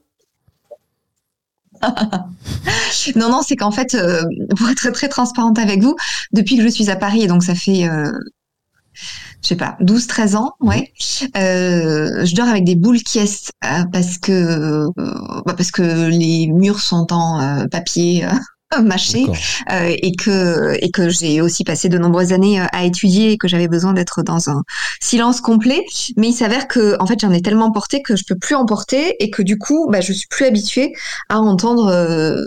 Non, 3.15 3.29
non, 3.29 3.41
c'est 3.45 3.57
qu'en 3.57 3.71
fait, 3.71 3.93
euh, 3.93 4.23
pour 4.57 4.69
être 4.69 4.89
très 4.91 5.09
transparente 5.09 5.59
avec 5.59 5.81
vous, 5.81 5.95
depuis 6.31 6.55
que 6.55 6.63
je 6.63 6.69
suis 6.69 6.89
à 6.89 6.95
Paris, 6.95 7.23
et 7.23 7.27
donc 7.27 7.43
ça 7.43 7.53
fait 7.53 7.87
je 9.45 9.49
sais 9.49 9.55
pas, 9.55 9.77
12, 9.79 10.07
13 10.07 10.35
ans, 10.37 10.53
mhm. 10.59 10.67
ouais. 10.67 10.91
Euh, 11.37 12.25
je 12.25 12.35
dors 12.35 12.47
avec 12.47 12.63
des 12.63 12.75
boules 12.75 13.03
qui 13.03 13.19
euh, 13.19 13.83
parce 13.93 14.17
que 14.17 14.31
euh, 14.31 14.89
bah 15.45 15.53
parce 15.55 15.69
que 15.69 16.09
les 16.09 16.47
murs 16.47 16.79
sont 16.79 17.13
en 17.13 17.39
euh, 17.39 17.67
papier 17.67 18.25
mâché 18.81 19.25
euh, 19.71 19.95
et 20.01 20.15
que 20.15 20.77
et 20.81 20.91
que 20.91 21.09
j'ai 21.09 21.41
aussi 21.41 21.63
passé 21.63 21.89
de 21.89 21.97
nombreuses 21.97 22.33
années 22.33 22.61
euh, 22.61 22.65
à 22.71 22.85
étudier 22.85 23.31
et 23.31 23.37
que 23.37 23.47
j'avais 23.47 23.67
besoin 23.67 23.93
d'être 23.93 24.23
dans 24.23 24.49
un 24.49 24.63
silence 24.99 25.41
complet. 25.41 25.83
Mais 26.17 26.29
il 26.29 26.33
s'avère 26.33 26.67
que 26.67 26.95
en 26.99 27.05
fait 27.05 27.19
j'en 27.19 27.31
ai 27.31 27.41
tellement 27.41 27.71
porté 27.71 28.01
que 28.01 28.15
je 28.15 28.23
peux 28.27 28.35
plus 28.35 28.55
en 28.55 28.65
porter 28.65 29.15
et 29.23 29.29
que 29.29 29.41
du 29.41 29.57
coup 29.57 29.87
bah, 29.91 30.01
je 30.01 30.13
suis 30.13 30.27
plus 30.27 30.45
habituée 30.45 30.93
à 31.29 31.39
entendre 31.39 31.87
euh, 31.87 32.45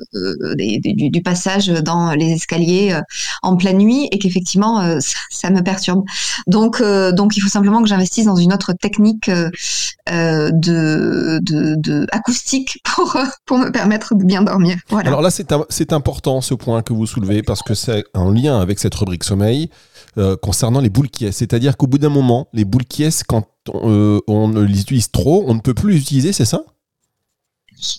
du, 0.57 1.11
du, 1.11 1.23
passage 1.23 1.67
dans 1.67 2.13
les 2.13 2.33
escaliers 2.33 2.99
en 3.43 3.57
pleine 3.57 3.79
nuit 3.79 4.09
et 4.13 4.19
qu'effectivement 4.19 5.01
ça, 5.01 5.19
ça, 5.31 5.51
me 5.51 5.63
perturbe. 5.63 6.05
Donc 6.47 6.81
donc 6.81 7.37
il 7.37 7.41
faut 7.41 7.49
simplement 7.49 7.83
que 7.83 7.89
j'investisse 7.89 8.27
dans 8.27 8.37
une 8.37 8.53
autre 8.53 8.73
technique 8.73 9.29
de, 9.29 11.41
de, 11.43 11.75
de, 11.77 12.07
acoustique 12.13 12.81
pour 12.85 13.17
pour 13.47 13.59
me 13.59 13.71
permettre 13.71 14.15
de 14.15 14.25
bien 14.25 14.43
dormir. 14.43 14.77
Voilà. 14.89 15.09
alors 15.09 15.23
là 15.23 15.31
c'est 15.31 15.53
c'est 15.69 15.93
important 15.93 16.18
ce 16.41 16.55
point 16.55 16.83
que 16.83 16.93
vous 16.93 17.07
soulevez 17.07 17.43
parce 17.43 17.63
que 17.63 17.75
c'est 17.75 18.05
en 18.15 18.31
lien 18.31 18.61
avec 18.61 18.79
cette 18.79 18.95
rubrique 18.95 19.25
sommeil 19.25 19.71
euh, 20.17 20.37
concernant 20.37 20.81
les 20.81 20.91
boules 20.91 21.11
qui 21.11 21.33
C'est-à-dire 21.33 21.77
qu'au 21.77 21.87
bout 21.87 21.99
d'un 21.99 22.09
moment, 22.09 22.49
les 22.53 22.65
boules 22.65 22.85
qui 22.85 23.05
quand 23.27 23.47
euh, 23.75 24.21
on, 24.27 24.49
les 24.49 24.81
utilise 24.81 25.11
trop, 25.11 25.45
on 25.47 25.55
ne 25.55 25.61
peut 25.61 25.75
plus 25.75 25.93
les 25.93 25.99
utiliser, 25.99 26.33
c'est 26.33 26.45
ça? 26.45 26.63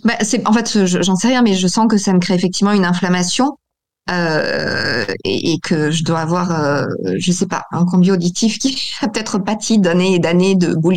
Bah, 0.04 0.16
En 0.46 0.54
fait, 0.54 0.86
j'en 0.86 1.16
sais 1.16 1.30
rien, 1.30 1.42
mais 1.42 1.56
je 1.56 1.68
sens 1.68 1.88
que 1.90 1.98
ça 1.98 2.14
me 2.14 2.20
crée 2.20 2.36
effectivement 2.36 2.74
une 2.74 2.86
inflammation. 2.86 3.58
Euh, 4.10 5.06
et, 5.24 5.60
que 5.60 5.92
je 5.92 6.04
dois 6.04 6.20
avoir, 6.20 6.52
euh, 6.52 6.86
je 7.18 7.32
sais 7.32 7.46
pas, 7.46 7.66
un 7.72 7.86
combi 7.86 8.12
auditif 8.12 8.58
qui 8.58 8.76
a 9.02 9.08
peut-être 9.08 9.38
pâti 9.38 9.78
d'années 9.78 10.16
et 10.16 10.20
d'années 10.20 10.56
de 10.56 10.74
boules 10.74 10.96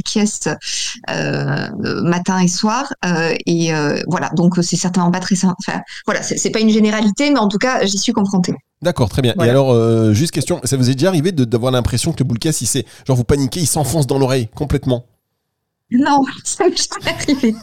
euh, 1.10 1.68
matin 2.02 2.38
et 2.40 2.48
soir. 2.48 2.92
Euh, 3.04 3.34
et 3.46 3.72
voilà, 4.08 4.30
donc 4.30 4.54
c'est 4.62 4.76
certainement 4.76 5.10
pas 5.10 5.20
très 5.20 5.34
simple. 5.34 5.56
Enfin, 5.66 5.80
voilà, 6.06 6.22
c'est 6.22 6.50
pas 6.50 6.60
une 6.60 6.70
généralité, 6.70 7.30
mais 7.30 7.38
en 7.38 7.48
tout 7.48 7.58
cas, 7.58 7.84
j'y 7.84 7.98
suis 7.98 8.12
confrontée. 8.12 8.54
D'accord, 8.80 9.08
très 9.08 9.22
bien. 9.22 9.34
Et 9.42 9.48
alors, 9.48 9.74
juste 10.12 10.32
question, 10.32 10.60
ça 10.64 10.76
vous 10.76 10.90
est 10.90 10.94
déjà 10.94 11.08
arrivé 11.08 11.32
d'avoir 11.32 11.72
l'impression 11.72 12.12
que 12.12 12.18
le 12.20 12.24
boule 12.24 12.38
il 12.42 12.52
s'est, 12.52 12.86
genre 13.06 13.16
vous 13.16 13.24
paniquez, 13.24 13.60
il 13.60 13.66
s'enfonce 13.66 14.06
dans 14.06 14.18
l'oreille 14.18 14.48
complètement? 14.54 15.04
Non, 15.98 16.22
ça 16.44 16.64
m'est 16.64 16.76
jamais 16.76 17.16
arrivé. 17.18 17.54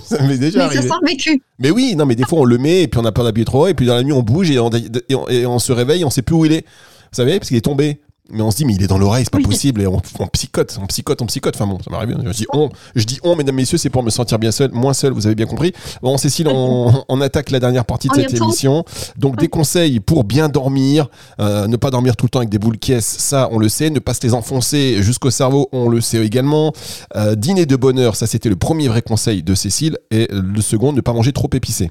ça 0.04 0.22
m'est 0.22 0.38
déjà 0.38 0.68
mais 0.68 0.74
ça 0.74 0.82
sent 0.82 0.88
vécu. 1.06 1.42
Mais 1.58 1.70
oui, 1.70 1.94
non, 1.96 2.06
mais 2.06 2.14
des 2.14 2.24
fois 2.24 2.40
on 2.40 2.44
le 2.44 2.58
met 2.58 2.82
et 2.82 2.88
puis 2.88 3.00
on 3.00 3.04
a 3.04 3.12
peur 3.12 3.24
d'appuyer 3.24 3.44
trop 3.44 3.66
et 3.66 3.74
puis 3.74 3.86
dans 3.86 3.94
la 3.94 4.02
nuit 4.02 4.12
on 4.12 4.22
bouge 4.22 4.50
et 4.50 4.58
on, 4.58 4.70
et 4.70 5.46
on, 5.46 5.58
se 5.58 5.72
réveille, 5.72 6.04
on 6.04 6.10
sait 6.10 6.22
plus 6.22 6.34
où 6.34 6.44
il 6.44 6.52
est. 6.52 6.64
Vous 6.66 7.16
savez, 7.16 7.38
parce 7.38 7.48
qu'il 7.48 7.56
est 7.56 7.62
tombé 7.62 8.00
mais 8.32 8.42
on 8.42 8.50
se 8.50 8.56
dit 8.56 8.64
mais 8.64 8.74
il 8.74 8.82
est 8.82 8.86
dans 8.86 8.98
l'oreille 8.98 9.24
c'est 9.24 9.32
pas 9.32 9.46
possible. 9.46 9.82
Et 9.82 9.86
on, 9.86 10.00
psychote 10.32 10.78
on 10.80 10.86
psychote 10.86 11.22
on 11.22 11.26
psychote. 11.26 11.54
Enfin 11.56 11.66
bon 11.66 11.78
ça 11.84 11.90
m'arrive 11.90 12.16
je 12.24 12.30
dis 12.30 12.46
on 12.52 12.70
je 12.94 13.04
dis 13.04 13.18
on 13.22 13.36
mesdames 13.36 13.54
messieurs 13.54 13.78
c'est 13.78 13.90
pour 13.90 14.02
me 14.02 14.10
sentir 14.10 14.38
bien 14.38 14.52
seul 14.52 14.70
moins 14.72 14.92
seul 14.92 15.12
vous 15.12 15.26
avez 15.26 15.34
bien 15.34 15.46
compris. 15.46 15.72
Bon 16.02 16.16
Cécile 16.18 16.48
on, 16.48 17.04
on 17.08 17.20
attaque 17.20 17.50
la 17.50 17.60
dernière 17.60 17.84
partie 17.84 18.08
de 18.08 18.14
cette 18.14 18.34
émission. 18.34 18.84
Donc 19.16 19.38
des 19.38 19.48
conseils 19.48 20.00
pour 20.00 20.24
bien 20.24 20.48
dormir 20.48 21.08
euh, 21.40 21.66
ne 21.66 21.76
pas 21.76 21.90
dormir 21.90 22.16
tout 22.16 22.26
le 22.26 22.30
temps 22.30 22.40
avec 22.40 22.50
des 22.50 22.58
boules 22.58 22.78
caisses 22.78 23.16
ça 23.18 23.48
on 23.52 23.58
le 23.58 23.68
sait. 23.68 23.90
Ne 23.90 23.98
pas 23.98 24.14
se 24.14 24.22
les 24.22 24.34
enfoncer 24.34 25.02
jusqu'au 25.02 25.30
cerveau 25.30 25.68
on 25.72 25.88
le 25.88 26.00
sait 26.00 26.24
également. 26.24 26.72
Euh, 27.16 27.34
dîner 27.34 27.66
de 27.66 27.76
bonheur 27.76 28.16
ça 28.16 28.26
c'était 28.26 28.48
le 28.48 28.56
premier 28.56 28.88
vrai 28.88 29.02
conseil 29.02 29.42
de 29.42 29.54
Cécile. 29.54 29.98
Et 30.10 30.28
le 30.30 30.60
second 30.60 30.92
ne 30.92 31.00
pas 31.00 31.12
manger 31.12 31.32
trop 31.32 31.48
épicé 31.52 31.90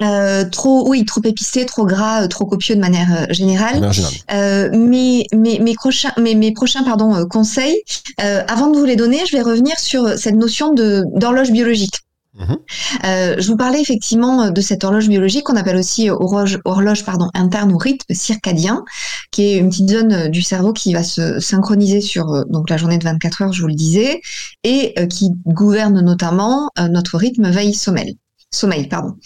euh, 0.00 0.44
trop, 0.48 0.88
oui, 0.88 1.04
trop 1.04 1.20
épicé, 1.24 1.66
trop 1.66 1.86
gras, 1.86 2.22
euh, 2.22 2.28
trop 2.28 2.46
copieux 2.46 2.76
de 2.76 2.80
manière 2.80 3.08
euh, 3.12 3.32
générale. 3.32 3.90
Euh, 4.32 4.70
mes, 4.72 5.26
mes, 5.34 5.58
mes, 5.58 5.74
prochains, 5.74 6.12
mes, 6.18 6.34
mes 6.34 6.52
prochains 6.52 6.84
pardon, 6.84 7.26
conseils, 7.28 7.82
avant 8.18 8.70
de 8.70 8.78
vous 8.78 8.84
les 8.84 8.96
donner, 8.96 9.24
je 9.26 9.36
vais 9.36 9.42
revenir 9.42 9.78
sur 9.78 10.16
cette 10.16 10.36
notion 10.36 10.72
de 10.72 11.04
d'horloge 11.14 11.50
biologique. 11.50 11.94
Mhm. 12.38 12.58
je 13.02 13.46
vous 13.46 13.56
parlais 13.56 13.80
effectivement 13.80 14.50
de 14.50 14.60
cette 14.60 14.84
horloge 14.84 15.08
biologique 15.08 15.44
qu'on 15.44 15.56
appelle 15.56 15.76
aussi 15.76 16.10
horloge, 16.10 16.58
horloge 16.66 17.02
pardon, 17.02 17.30
interne 17.32 17.72
ou 17.72 17.78
rythme 17.78 18.12
circadien, 18.14 18.84
qui 19.30 19.44
est 19.44 19.56
une 19.56 19.70
petite 19.70 19.88
zone 19.88 20.28
du 20.28 20.42
cerveau 20.42 20.74
qui 20.74 20.92
va 20.92 21.02
se 21.02 21.40
synchroniser 21.40 22.02
sur 22.02 22.44
donc 22.50 22.68
la 22.68 22.76
journée 22.76 22.98
de 22.98 23.04
24 23.04 23.42
heures, 23.42 23.52
je 23.54 23.62
vous 23.62 23.68
le 23.68 23.74
disais, 23.74 24.20
et 24.64 24.94
qui 25.08 25.30
gouverne 25.46 26.02
notamment 26.02 26.68
notre 26.90 27.16
rythme 27.16 27.48
veille-sommeil. 27.48 28.18
Sommeil, 28.50 28.88
pardon. 28.88 29.16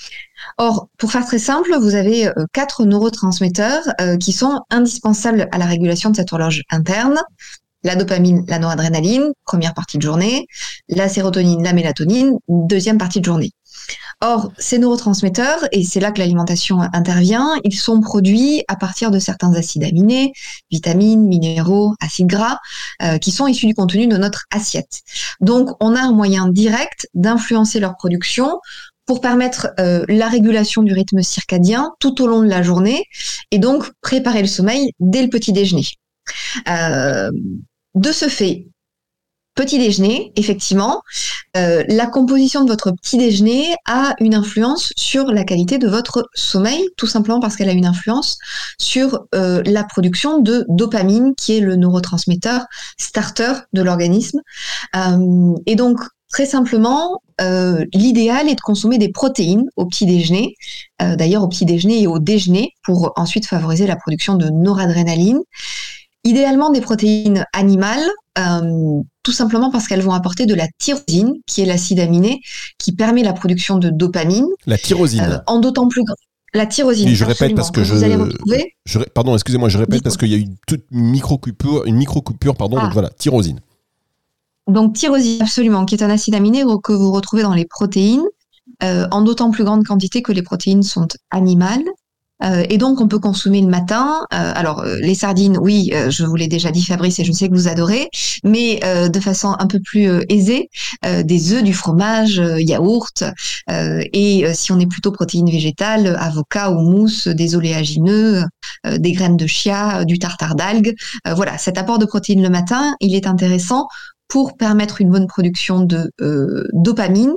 Or, 0.59 0.89
pour 0.99 1.13
faire 1.13 1.27
très 1.27 1.39
simple, 1.39 1.77
vous 1.81 1.95
avez 1.95 2.29
euh, 2.29 2.33
quatre 2.53 2.85
neurotransmetteurs 2.85 3.83
euh, 4.01 4.17
qui 4.17 4.33
sont 4.33 4.61
indispensables 4.71 5.49
à 5.53 5.59
la 5.59 5.67
régulation 5.67 6.11
de 6.11 6.17
cette 6.17 6.33
horloge 6.33 6.63
interne. 6.71 7.21
La 7.83 7.97
dopamine, 7.97 8.45
la 8.49 8.59
noradrénaline, 8.59 9.33
première 9.47 9.73
partie 9.73 9.97
de 9.97 10.03
journée, 10.03 10.47
la 10.89 11.09
sérotonine, 11.09 11.63
la 11.63 11.73
mélatonine, 11.73 12.37
deuxième 12.49 12.99
partie 12.99 13.21
de 13.21 13.25
journée. 13.25 13.53
Or, 14.23 14.53
ces 14.59 14.79
neurotransmetteurs, 14.79 15.67
et 15.73 15.83
c'est 15.83 15.99
là 15.99 16.13
que 16.13 16.19
l'alimentation 16.19 16.81
intervient, 16.93 17.55
ils 17.65 17.79
sont 17.79 18.01
produits 18.01 18.63
à 18.69 18.77
partir 18.77 19.11
de 19.11 19.19
certains 19.19 19.55
acides 19.55 19.83
aminés, 19.83 20.35
vitamines, 20.71 21.27
minéraux, 21.27 21.95
acides 22.01 22.27
gras, 22.27 22.59
euh, 23.03 23.17
qui 23.17 23.31
sont 23.31 23.47
issus 23.47 23.67
du 23.67 23.75
contenu 23.75 24.09
de 24.09 24.19
notre 24.19 24.45
assiette. 24.51 25.01
Donc, 25.41 25.71
on 25.81 25.97
a 25.97 26.01
un 26.01 26.13
moyen 26.13 26.49
direct 26.49 27.09
d'influencer 27.15 27.81
leur 27.81 27.97
production 27.97 28.61
pour 29.11 29.21
permettre 29.21 29.71
euh, 29.81 30.05
la 30.07 30.29
régulation 30.29 30.85
du 30.85 30.93
rythme 30.93 31.21
circadien 31.21 31.91
tout 31.99 32.23
au 32.23 32.29
long 32.29 32.43
de 32.43 32.49
la 32.49 32.63
journée 32.63 33.07
et 33.51 33.59
donc 33.59 33.91
préparer 34.03 34.41
le 34.41 34.47
sommeil 34.47 34.93
dès 35.01 35.21
le 35.21 35.29
petit 35.29 35.53
déjeuner. 35.53 35.83
Euh, 36.69 37.33
de 37.97 38.13
ce 38.13 38.29
fait, 38.29 38.69
petit 39.57 39.81
déjeuner, 39.81 40.31
effectivement, 40.37 41.03
euh, 41.57 41.83
la 41.89 42.07
composition 42.07 42.63
de 42.63 42.71
votre 42.71 42.93
petit 42.93 43.19
déjeuner 43.19 43.75
a 43.85 44.15
une 44.21 44.37
influence 44.37 44.93
sur 44.97 45.25
la 45.33 45.43
qualité 45.43 45.79
de 45.79 45.89
votre 45.89 46.29
sommeil, 46.35 46.89
tout 46.97 47.09
simplement 47.09 47.41
parce 47.41 47.57
qu'elle 47.57 47.69
a 47.69 47.73
une 47.73 47.87
influence 47.87 48.39
sur 48.79 49.27
la 49.33 49.83
production 49.83 50.39
de 50.39 50.65
dopamine, 50.69 51.35
qui 51.35 51.57
est 51.57 51.61
le 51.61 51.75
neurotransmetteur 51.75 52.65
starter 52.97 53.55
de 53.73 53.83
l'organisme. 53.83 54.41
et 55.67 55.75
donc, 55.75 55.99
Très 56.31 56.47
simplement, 56.47 57.21
euh, 57.41 57.85
l'idéal 57.93 58.49
est 58.49 58.55
de 58.55 58.61
consommer 58.61 58.99
des 58.99 59.11
protéines 59.11 59.65
au 59.77 59.87
petit 59.87 60.07
déjeuner, 60.07 60.55
euh, 61.03 61.17
d'ailleurs 61.17 61.43
au 61.43 61.49
petit 61.49 61.65
déjeuner 61.65 62.03
et 62.03 62.07
au 62.07 62.21
déjeuner, 62.21 62.71
pour 62.85 63.13
ensuite 63.17 63.47
favoriser 63.47 63.87
la 63.87 63.97
production 63.97 64.37
de 64.37 64.49
noradrénaline. 64.49 65.41
Idéalement 66.23 66.71
des 66.71 66.81
protéines 66.81 67.47
animales, 67.53 68.05
euh, 68.39 69.03
tout 69.25 69.33
simplement 69.33 69.71
parce 69.71 69.89
qu'elles 69.89 70.03
vont 70.03 70.13
apporter 70.13 70.47
de 70.47 70.55
la 70.55 70.69
tyrosine, 70.79 71.35
qui 71.47 71.63
est 71.63 71.67
l'acide 71.67 71.99
aminé, 71.99 72.41
qui 72.79 72.93
permet 72.93 73.25
la 73.25 73.33
production 73.33 73.79
de 73.79 73.91
dopamine. 73.91 74.47
La 74.67 74.79
tyrosine. 74.79 75.43
en 75.47 75.59
d'autant 75.59 75.89
plus 75.89 76.05
grand. 76.05 76.17
La 76.55 76.67
tyrosine. 76.67 77.09
Je 77.09 77.25
répète 77.25 77.55
parce 77.55 77.71
que, 77.71 77.83
je, 77.83 77.95
je, 78.85 78.99
Pardon, 79.15 79.35
excusez-moi, 79.35 79.69
je 79.69 79.79
répète 79.79 80.03
parce 80.03 80.17
qu'il 80.17 80.29
y 80.29 80.35
a 80.35 80.39
eu 80.39 80.47
toute 80.67 80.85
une 80.91 81.11
micro 81.11 81.39
coupure, 81.39 81.87
une 81.87 81.97
micro 81.97 82.23
coupure, 82.23 82.55
pardon. 82.57 82.77
Donc 82.77 82.87
ah. 82.89 82.93
voilà, 82.93 83.11
tyrosine. 83.11 83.61
Donc 84.67 84.95
tyrosine, 84.95 85.43
absolument, 85.43 85.85
qui 85.85 85.95
est 85.95 86.03
un 86.03 86.11
acide 86.11 86.35
aminé 86.35 86.63
que 86.83 86.93
vous 86.93 87.13
retrouvez 87.13 87.43
dans 87.43 87.55
les 87.55 87.65
protéines, 87.65 88.27
euh, 88.83 89.07
en 89.11 89.23
d'autant 89.23 89.51
plus 89.51 89.65
grande 89.65 89.85
quantité 89.85 90.23
que 90.23 90.33
les 90.33 90.43
protéines 90.43 90.83
sont 90.83 91.09
animales. 91.31 91.85
Euh, 92.43 92.65
et 92.71 92.79
donc, 92.79 93.03
on 93.03 93.09
peut 93.09 93.19
consommer 93.19 93.61
le 93.61 93.67
matin. 93.67 94.27
Euh, 94.33 94.53
alors, 94.55 94.83
les 95.03 95.15
sardines, 95.15 95.59
oui, 95.61 95.93
je 96.09 96.25
vous 96.25 96.37
l'ai 96.37 96.49
déjà 96.49 96.71
dit, 96.71 96.83
Fabrice, 96.83 97.19
et 97.19 97.25
je 97.25 97.33
sais 97.33 97.49
que 97.51 97.55
vous 97.55 97.69
adorez, 97.69 98.09
mais 98.45 98.81
de 99.11 99.21
façon 99.21 99.55
un 99.59 99.67
peu 99.67 99.79
plus 99.79 100.09
aisée, 100.31 100.71
des 101.05 101.53
œufs, 101.53 101.63
du 101.63 101.75
fromage, 101.75 102.41
yaourt, 102.59 103.25
et 103.69 104.45
si 104.55 104.73
on 104.73 104.81
est 104.81 104.87
plutôt 104.87 105.13
protéines 105.13 105.51
végétales, 105.51 106.17
avocat 106.19 106.71
ou 106.71 106.81
mousse, 106.81 107.29
des 107.29 107.57
oléagineux, 107.57 108.45
des 108.87 109.13
graines 109.13 109.37
de 109.37 109.47
chia, 109.47 110.07
du 110.07 110.19
tartare 110.19 110.55
d'algues. 110.55 110.95
voilà, 111.27 111.59
cet 111.59 111.77
apport 111.77 111.99
de 111.99 112.07
protéines 112.07 112.43
le 112.43 112.49
matin, 112.49 112.95
il 113.01 113.15
est 113.15 113.27
intéressant 113.27 113.87
pour 114.31 114.57
permettre 114.57 115.01
une 115.01 115.11
bonne 115.11 115.27
production 115.27 115.81
de 115.81 116.11
dopamine 116.73 117.35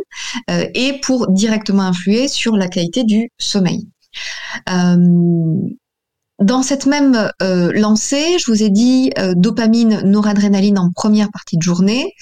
et 0.50 1.00
pour 1.02 1.30
directement 1.32 1.84
influer 1.84 2.28
sur 2.28 2.56
la 2.56 2.68
qualité 2.68 3.04
du 3.04 3.30
sommeil. 3.38 3.88
Euh, 4.70 5.70
dans 6.40 6.64
cette 6.64 6.88
même 6.88 7.32
euh, 7.42 7.72
lancée, 7.74 8.38
je 8.40 8.52
vous 8.52 8.64
ai 8.64 8.70
dit 8.70 9.12
euh, 9.18 9.34
dopamine, 9.36 10.02
noradrénaline 10.02 10.80
en 10.80 10.92
première 10.92 11.32
partie 11.32 11.58
de 11.58 11.62
journée, 11.62 12.14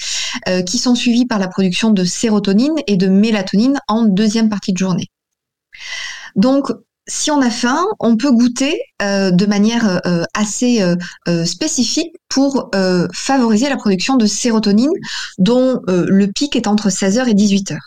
qui 0.65 0.77
sont 0.77 0.95
suivies 0.95 1.25
par 1.25 1.39
la 1.39 1.49
production 1.49 1.91
de 1.91 2.03
sérotonine 2.05 2.75
et 2.87 2.95
de 2.95 3.07
mélatonine 3.07 3.79
en 3.89 4.03
deuxième 4.03 4.49
partie 4.49 4.71
de 4.71 4.77
journée. 4.77 5.07
Donc, 6.35 6.71
si 7.05 7.31
on 7.31 7.41
a 7.41 7.49
faim, 7.49 7.85
on 7.99 8.15
peut 8.15 8.31
goûter 8.31 8.81
de 9.01 9.45
manière 9.45 10.01
assez 10.33 10.81
spécifique 11.45 12.15
pour 12.31 12.71
favoriser 13.13 13.69
la 13.69 13.75
production 13.75 14.15
de 14.15 14.25
sérotonine, 14.25 14.93
dont 15.37 15.81
le 15.87 16.27
pic 16.27 16.55
est 16.55 16.67
entre 16.67 16.89
16h 16.89 17.27
et 17.27 17.33
18h. 17.33 17.77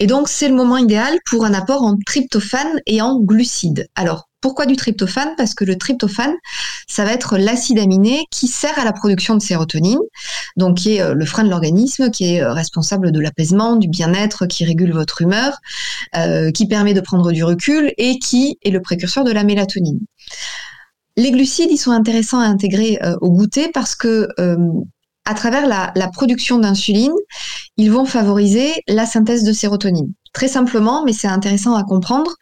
Et 0.00 0.06
donc, 0.06 0.28
c'est 0.28 0.48
le 0.48 0.54
moment 0.54 0.76
idéal 0.76 1.18
pour 1.24 1.44
un 1.44 1.54
apport 1.54 1.82
en 1.82 1.96
tryptophane 2.04 2.80
et 2.86 3.00
en 3.00 3.20
glucides. 3.20 3.88
Alors, 3.94 4.28
pourquoi 4.40 4.66
du 4.66 4.76
tryptophane? 4.76 5.34
Parce 5.36 5.54
que 5.54 5.64
le 5.64 5.76
tryptophane, 5.76 6.34
ça 6.86 7.04
va 7.04 7.12
être 7.12 7.38
l'acide 7.38 7.78
aminé 7.78 8.24
qui 8.30 8.46
sert 8.46 8.78
à 8.78 8.84
la 8.84 8.92
production 8.92 9.34
de 9.34 9.42
sérotonine, 9.42 9.98
donc 10.56 10.78
qui 10.78 10.96
est 10.96 11.00
euh, 11.02 11.14
le 11.14 11.24
frein 11.24 11.42
de 11.42 11.50
l'organisme, 11.50 12.10
qui 12.10 12.34
est 12.34 12.42
euh, 12.42 12.52
responsable 12.52 13.10
de 13.10 13.18
l'apaisement, 13.18 13.74
du 13.74 13.88
bien-être, 13.88 14.46
qui 14.46 14.64
régule 14.64 14.92
votre 14.92 15.22
humeur, 15.22 15.58
euh, 16.16 16.52
qui 16.52 16.68
permet 16.68 16.94
de 16.94 17.00
prendre 17.00 17.32
du 17.32 17.42
recul 17.42 17.92
et 17.98 18.18
qui 18.20 18.58
est 18.62 18.70
le 18.70 18.80
précurseur 18.80 19.24
de 19.24 19.32
la 19.32 19.42
mélatonine. 19.42 19.98
Les 21.18 21.30
glucides, 21.32 21.70
ils 21.70 21.78
sont 21.78 21.90
intéressants 21.90 22.38
à 22.38 22.46
intégrer 22.46 22.98
au 23.20 23.28
goûter 23.30 23.70
parce 23.74 23.94
que 23.94 24.28
à 25.28 25.34
travers 25.34 25.66
la, 25.66 26.08
production 26.08 26.58
d'insuline, 26.58 27.12
ils 27.76 27.92
vont 27.92 28.06
favoriser 28.06 28.72
la 28.88 29.04
synthèse 29.04 29.44
de 29.44 29.52
sérotonine. 29.52 30.10
Très 30.32 30.48
simplement, 30.48 31.04
mais 31.04 31.12
c'est 31.12 31.28
intéressant 31.28 31.74
à 31.74 31.84
comprendre, 31.84 32.34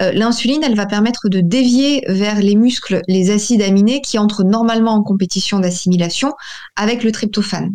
euh, 0.00 0.10
l'insuline, 0.12 0.62
elle 0.64 0.74
va 0.74 0.86
permettre 0.86 1.28
de 1.28 1.40
dévier 1.40 2.02
vers 2.08 2.40
les 2.40 2.56
muscles 2.56 3.00
les 3.06 3.30
acides 3.30 3.62
aminés 3.62 4.00
qui 4.00 4.18
entrent 4.18 4.42
normalement 4.42 4.90
en 4.90 5.04
compétition 5.04 5.60
d'assimilation 5.60 6.32
avec 6.74 7.04
le 7.04 7.12
tryptophane. 7.12 7.70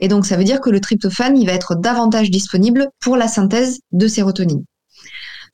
Et 0.00 0.08
donc, 0.08 0.24
ça 0.24 0.38
veut 0.38 0.44
dire 0.44 0.62
que 0.62 0.70
le 0.70 0.80
tryptophane, 0.80 1.36
il 1.36 1.46
va 1.46 1.52
être 1.52 1.74
davantage 1.74 2.30
disponible 2.30 2.88
pour 3.00 3.16
la 3.18 3.28
synthèse 3.28 3.80
de 3.92 4.08
sérotonine. 4.08 4.64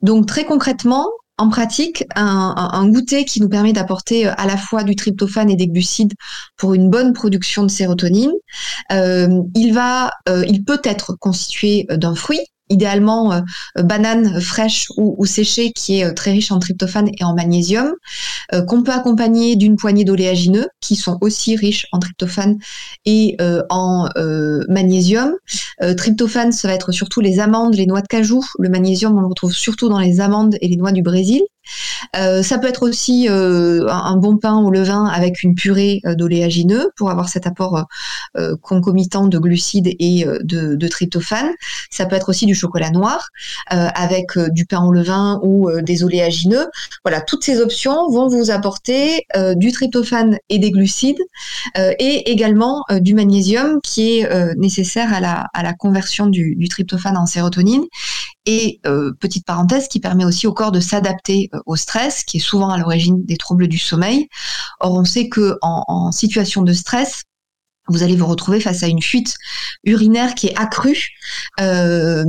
Donc, 0.02 0.26
très 0.26 0.44
concrètement, 0.44 1.08
en 1.42 1.48
pratique 1.48 2.04
un, 2.14 2.88
goûter 2.88 3.24
qui 3.24 3.40
nous 3.40 3.48
permet 3.48 3.72
d'apporter 3.72 4.28
euh, 4.28 4.32
à 4.36 4.46
la 4.46 4.56
fois 4.56 4.84
du 4.84 4.94
tryptophane 4.94 5.50
et 5.50 5.56
des 5.56 5.66
glucides 5.66 6.12
pour 6.56 6.72
une 6.72 6.88
bonne 6.88 7.12
production 7.12 7.64
de 7.64 7.70
sérotonine. 7.70 8.30
Euh, 8.92 9.42
euh, 10.28 10.44
il 10.46 10.64
peut 10.64 10.80
être 10.84 11.16
constitué 11.18 11.86
d'un 11.90 12.14
fruit, 12.14 12.46
idéalement 12.72 13.32
euh, 13.32 13.40
banane 13.82 14.40
fraîche 14.40 14.88
ou, 14.96 15.24
séchée 15.26 15.72
qui 15.72 16.00
est 16.00 16.04
euh, 16.04 16.12
très 16.12 16.32
riche 16.32 16.50
en 16.50 16.58
tryptophane 16.58 17.08
et 17.18 17.24
en 17.24 17.34
magnésium, 17.34 17.92
euh, 18.52 18.62
qu'on 18.62 18.82
peut 18.82 18.92
accompagner 18.92 19.56
d'une 19.56 19.76
poignée 19.76 20.04
d'oléagineux 20.04 20.66
qui 20.80 20.96
sont 20.96 21.18
aussi 21.20 21.54
riches 21.54 21.86
en 21.92 21.98
tryptophane 21.98 22.58
et 23.04 23.36
en 23.70 24.08
magnésium. 24.68 25.34
tryptophane, 25.96 26.52
ça 26.52 26.68
va 26.68 26.74
être 26.74 26.92
surtout 26.92 27.20
les 27.20 27.40
amandes, 27.40 27.74
les 27.74 27.86
noix 27.86 28.00
de 28.00 28.06
cajou. 28.06 28.42
Le 28.58 28.68
magnésium, 28.68 29.16
on 29.16 29.20
le 29.20 29.26
retrouve 29.26 29.52
surtout 29.52 29.88
dans 29.88 29.98
les 29.98 30.20
amandes 30.20 30.56
et 30.60 30.68
les 30.68 30.76
noix 30.76 30.92
du 30.92 31.02
Brésil. 31.02 31.42
Euh, 32.16 32.42
ça 32.42 32.58
peut 32.58 32.68
être 32.68 32.82
aussi 32.82 33.28
euh, 33.28 33.88
un 33.88 34.16
bon 34.16 34.36
pain 34.36 34.56
au 34.58 34.70
levain 34.70 35.06
avec 35.06 35.42
une 35.42 35.54
purée 35.54 36.00
euh, 36.04 36.14
d'oléagineux 36.14 36.90
pour 36.96 37.10
avoir 37.10 37.28
cet 37.28 37.46
apport 37.46 37.86
concomitant 38.60 39.26
de 39.26 39.38
glucides 39.38 39.88
et 39.98 40.24
de, 40.24 40.88
tryptophane. 40.88 41.50
Ça 41.90 42.06
peut 42.06 42.16
être 42.16 42.28
aussi 42.28 42.46
du 42.46 42.54
chocolat 42.54 42.90
noir 42.90 43.28
avec 43.68 44.38
du 44.50 44.66
pain 44.66 44.82
au 44.84 44.92
levain 44.92 45.38
ou 45.42 45.70
des 45.80 46.02
oléagineux. 46.02 46.66
Voilà, 47.04 47.20
toutes 47.20 47.44
ces 47.44 47.60
options 47.60 48.10
vont 48.10 48.28
vous 48.28 48.50
apporter 48.50 49.26
du 49.56 49.72
tryptophane 49.72 50.38
et 50.48 50.58
des 50.58 50.70
glucides 50.70 51.20
et 51.76 52.30
également 52.30 52.84
du 53.00 53.14
magnésium 53.14 53.80
qui 53.82 54.18
est 54.18 54.54
nécessaire 54.56 55.12
à 55.12 55.20
la, 55.20 55.72
conversion 55.74 56.26
du, 56.26 56.54
du 56.56 56.68
tryptophane 56.68 57.16
en 57.16 57.26
sérotonine 57.26 57.84
et 58.46 58.80
euh, 58.86 59.12
petite 59.20 59.46
parenthèse 59.46 59.88
qui 59.88 60.00
permet 60.00 60.24
aussi 60.24 60.46
au 60.46 60.52
corps 60.52 60.72
de 60.72 60.80
s'adapter 60.80 61.48
euh, 61.54 61.60
au 61.66 61.76
stress, 61.76 62.24
qui 62.24 62.38
est 62.38 62.40
souvent 62.40 62.70
à 62.70 62.78
l'origine 62.78 63.24
des 63.24 63.36
troubles 63.36 63.68
du 63.68 63.78
sommeil. 63.78 64.28
Or, 64.80 64.94
on 64.94 65.04
sait 65.04 65.28
que 65.28 65.58
en, 65.62 66.10
situation 66.12 66.62
de 66.62 66.72
stress, 66.72 67.24
vous 67.88 68.02
allez 68.02 68.16
vous 68.16 68.26
retrouver 68.26 68.60
face 68.60 68.82
à 68.82 68.86
une 68.86 69.02
fuite 69.02 69.36
urinaire 69.84 70.34
qui 70.34 70.48
est 70.48 70.58
accrue 70.58 71.10
euh, 71.60 72.24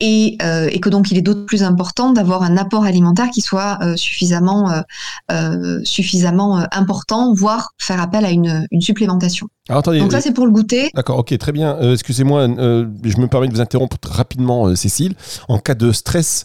et, 0.00 0.36
que 0.38 0.88
donc 0.88 1.10
il 1.10 1.18
est 1.18 1.22
d'autant 1.22 1.46
plus 1.46 1.62
important 1.62 2.12
d'avoir 2.12 2.42
un 2.42 2.56
apport 2.56 2.84
alimentaire 2.84 3.30
qui 3.30 3.40
soit 3.40 3.78
suffisamment, 3.96 4.82
suffisamment 5.84 6.66
important, 6.72 7.34
voire 7.34 7.72
faire 7.78 8.00
appel 8.00 8.24
à 8.24 8.30
une 8.30 8.80
supplémentation. 8.80 9.48
Donc 9.70 10.12
ça, 10.12 10.20
c'est 10.20 10.32
pour 10.32 10.46
le 10.46 10.52
goûter. 10.52 10.90
D'accord, 10.94 11.18
ok, 11.18 11.36
très 11.38 11.52
bien. 11.52 11.76
Euh, 11.76 11.92
excusez-moi, 11.92 12.40
euh, 12.40 12.86
je 13.04 13.18
me 13.18 13.28
permets 13.28 13.46
de 13.46 13.52
vous 13.52 13.60
interrompre 13.60 13.96
rapidement, 14.04 14.66
euh, 14.66 14.74
Cécile. 14.74 15.14
En 15.48 15.58
cas 15.58 15.74
de 15.74 15.92
stress, 15.92 16.44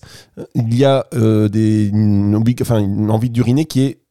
il 0.53 0.77
y 0.77 0.85
a 0.85 1.05
des, 1.11 1.87
une, 1.87 2.43
enfin, 2.61 2.79
une 2.79 3.09
envie 3.09 3.29
d'uriner 3.29 3.65
qui 3.65 3.81
est 3.81 4.01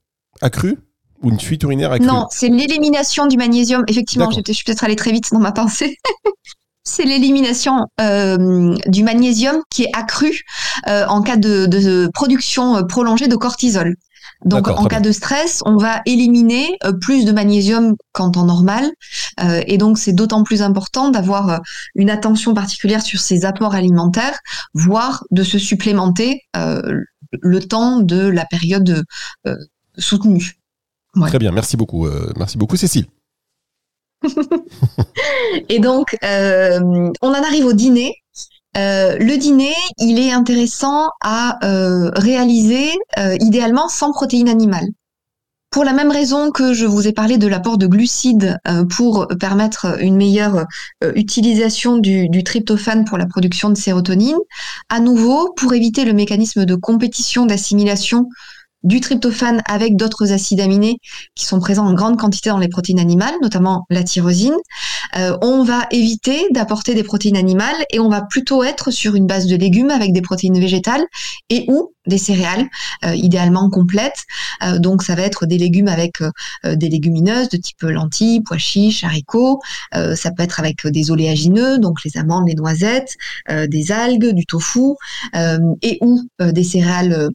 accrue? 0.40 0.78
Ou 1.24 1.30
une 1.30 1.40
fuite 1.40 1.62
urinaire 1.62 1.92
accrue 1.92 2.06
Non, 2.06 2.26
c'est 2.30 2.48
l'élimination 2.48 3.26
du 3.26 3.36
magnésium. 3.36 3.84
Effectivement, 3.88 4.30
je 4.30 4.52
suis 4.52 4.64
peut-être 4.64 4.84
allée 4.84 4.96
très 4.96 5.12
vite 5.12 5.32
dans 5.32 5.40
ma 5.40 5.52
pensée. 5.52 5.96
c'est 6.84 7.04
l'élimination 7.04 7.86
du 7.98 9.04
magnésium 9.04 9.62
qui 9.70 9.84
est 9.84 9.90
accrue 9.94 10.42
en 10.86 11.22
cas 11.22 11.36
de, 11.36 12.10
production 12.12 12.86
prolongée 12.86 13.26
de 13.26 13.36
cortisol. 13.36 13.96
Donc 14.44 14.68
en 14.68 14.84
cas 14.84 15.00
de 15.00 15.10
stress, 15.10 15.62
on 15.64 15.76
va 15.76 16.02
éliminer 16.06 16.76
euh, 16.84 16.92
plus 16.92 17.24
de 17.24 17.32
magnésium 17.32 17.94
qu'en 18.12 18.30
temps 18.30 18.44
normal. 18.44 18.90
Euh, 19.40 19.62
et 19.66 19.78
donc 19.78 19.98
c'est 19.98 20.12
d'autant 20.12 20.42
plus 20.44 20.62
important 20.62 21.10
d'avoir 21.10 21.48
euh, 21.48 21.58
une 21.94 22.10
attention 22.10 22.52
particulière 22.52 23.02
sur 23.02 23.20
ces 23.20 23.44
apports 23.44 23.74
alimentaires, 23.74 24.38
voire 24.74 25.24
de 25.30 25.42
se 25.42 25.58
supplémenter 25.58 26.42
le 27.40 27.60
temps 27.60 28.00
de 28.00 28.28
la 28.28 28.44
période 28.44 29.04
soutenue. 29.98 30.56
Très 31.20 31.38
bien, 31.38 31.52
merci 31.52 31.76
beaucoup. 31.76 32.08
merci 32.36 32.58
beaucoup 32.58 32.76
Cécile. 32.76 33.06
et 35.68 35.78
donc, 35.78 36.16
on 36.22 37.12
en 37.22 37.42
arrive 37.42 37.66
au 37.66 37.72
dîner. 37.72 38.14
Euh, 38.76 39.16
le 39.18 39.36
dîner, 39.36 39.74
il 39.98 40.18
est 40.18 40.32
intéressant 40.32 41.10
à 41.20 41.64
euh, 41.64 42.10
réaliser 42.16 42.90
euh, 43.18 43.36
idéalement 43.40 43.88
sans 43.88 44.12
protéines 44.12 44.48
animales. 44.48 44.88
Pour 45.70 45.84
la 45.84 45.92
même 45.92 46.10
raison 46.10 46.50
que 46.52 46.72
je 46.72 46.86
vous 46.86 47.08
ai 47.08 47.12
parlé 47.12 47.36
de 47.36 47.48
l'apport 47.48 47.78
de 47.78 47.88
glucides 47.88 48.58
pour 48.90 49.26
permettre 49.40 50.00
une 50.00 50.14
meilleure 50.14 50.66
utilisation 51.16 51.96
du, 51.96 52.28
du, 52.28 52.44
tryptophane 52.44 53.04
pour 53.04 53.18
la 53.18 53.26
production 53.26 53.70
de 53.70 53.74
sérotonine, 53.74 54.38
à 54.88 55.00
nouveau, 55.00 55.52
pour 55.56 55.74
éviter 55.74 56.04
le 56.04 56.12
mécanisme 56.12 56.64
de 56.64 56.76
compétition 56.76 57.44
d'assimilation 57.44 58.28
du 58.84 59.00
tryptophane 59.00 59.62
avec 59.66 59.96
d'autres 59.96 60.32
acides 60.32 60.60
aminés 60.60 60.98
qui 61.34 61.46
sont 61.46 61.58
présents 61.58 61.86
en 61.86 61.94
grande 61.94 62.18
quantité 62.18 62.50
dans 62.50 62.58
les 62.58 62.68
protéines 62.68 63.00
animales, 63.00 63.34
notamment 63.42 63.86
la 63.90 64.04
tyrosine. 64.04 64.56
Euh, 65.16 65.36
on 65.42 65.64
va 65.64 65.86
éviter 65.90 66.46
d'apporter 66.50 66.94
des 66.94 67.02
protéines 67.02 67.36
animales 67.36 67.76
et 67.90 67.98
on 67.98 68.08
va 68.08 68.22
plutôt 68.22 68.62
être 68.62 68.90
sur 68.90 69.14
une 69.14 69.26
base 69.26 69.46
de 69.46 69.56
légumes 69.56 69.90
avec 69.90 70.12
des 70.12 70.22
protéines 70.22 70.58
végétales 70.58 71.04
et 71.48 71.64
ou 71.68 71.92
des 72.06 72.18
céréales, 72.18 72.68
euh, 73.04 73.14
idéalement 73.14 73.70
complètes. 73.70 74.24
Euh, 74.62 74.78
donc 74.78 75.02
ça 75.02 75.14
va 75.14 75.22
être 75.22 75.46
des 75.46 75.56
légumes 75.56 75.88
avec 75.88 76.22
des 76.64 76.88
légumineuses 76.88 77.48
de 77.48 77.56
type 77.56 77.82
lentilles, 77.82 78.42
pois 78.42 78.58
chiches, 78.58 79.04
haricots. 79.04 79.60
ça 79.92 80.30
peut 80.30 80.42
être 80.42 80.60
avec 80.60 80.86
des 80.86 81.10
oléagineux, 81.10 81.78
donc 81.78 82.04
les 82.04 82.16
amandes, 82.16 82.46
les 82.46 82.54
noisettes, 82.54 83.14
des 83.48 83.92
algues, 83.92 84.32
du 84.32 84.46
tofu 84.46 84.94
et 85.82 85.98
ou 86.00 86.20
des 86.40 86.64
céréales 86.64 87.30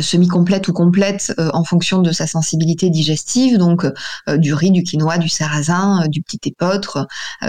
semi-complète 0.00 0.68
ou 0.68 0.72
complète 0.72 1.32
euh, 1.38 1.50
en 1.52 1.64
fonction 1.64 2.00
de 2.00 2.12
sa 2.12 2.26
sensibilité 2.26 2.90
digestive, 2.90 3.58
donc 3.58 3.84
euh, 3.84 4.36
du 4.36 4.54
riz, 4.54 4.70
du 4.70 4.82
quinoa, 4.82 5.18
du 5.18 5.28
sarrasin, 5.28 6.06
du 6.08 6.22
petit 6.22 6.40
épeautre, 6.44 7.06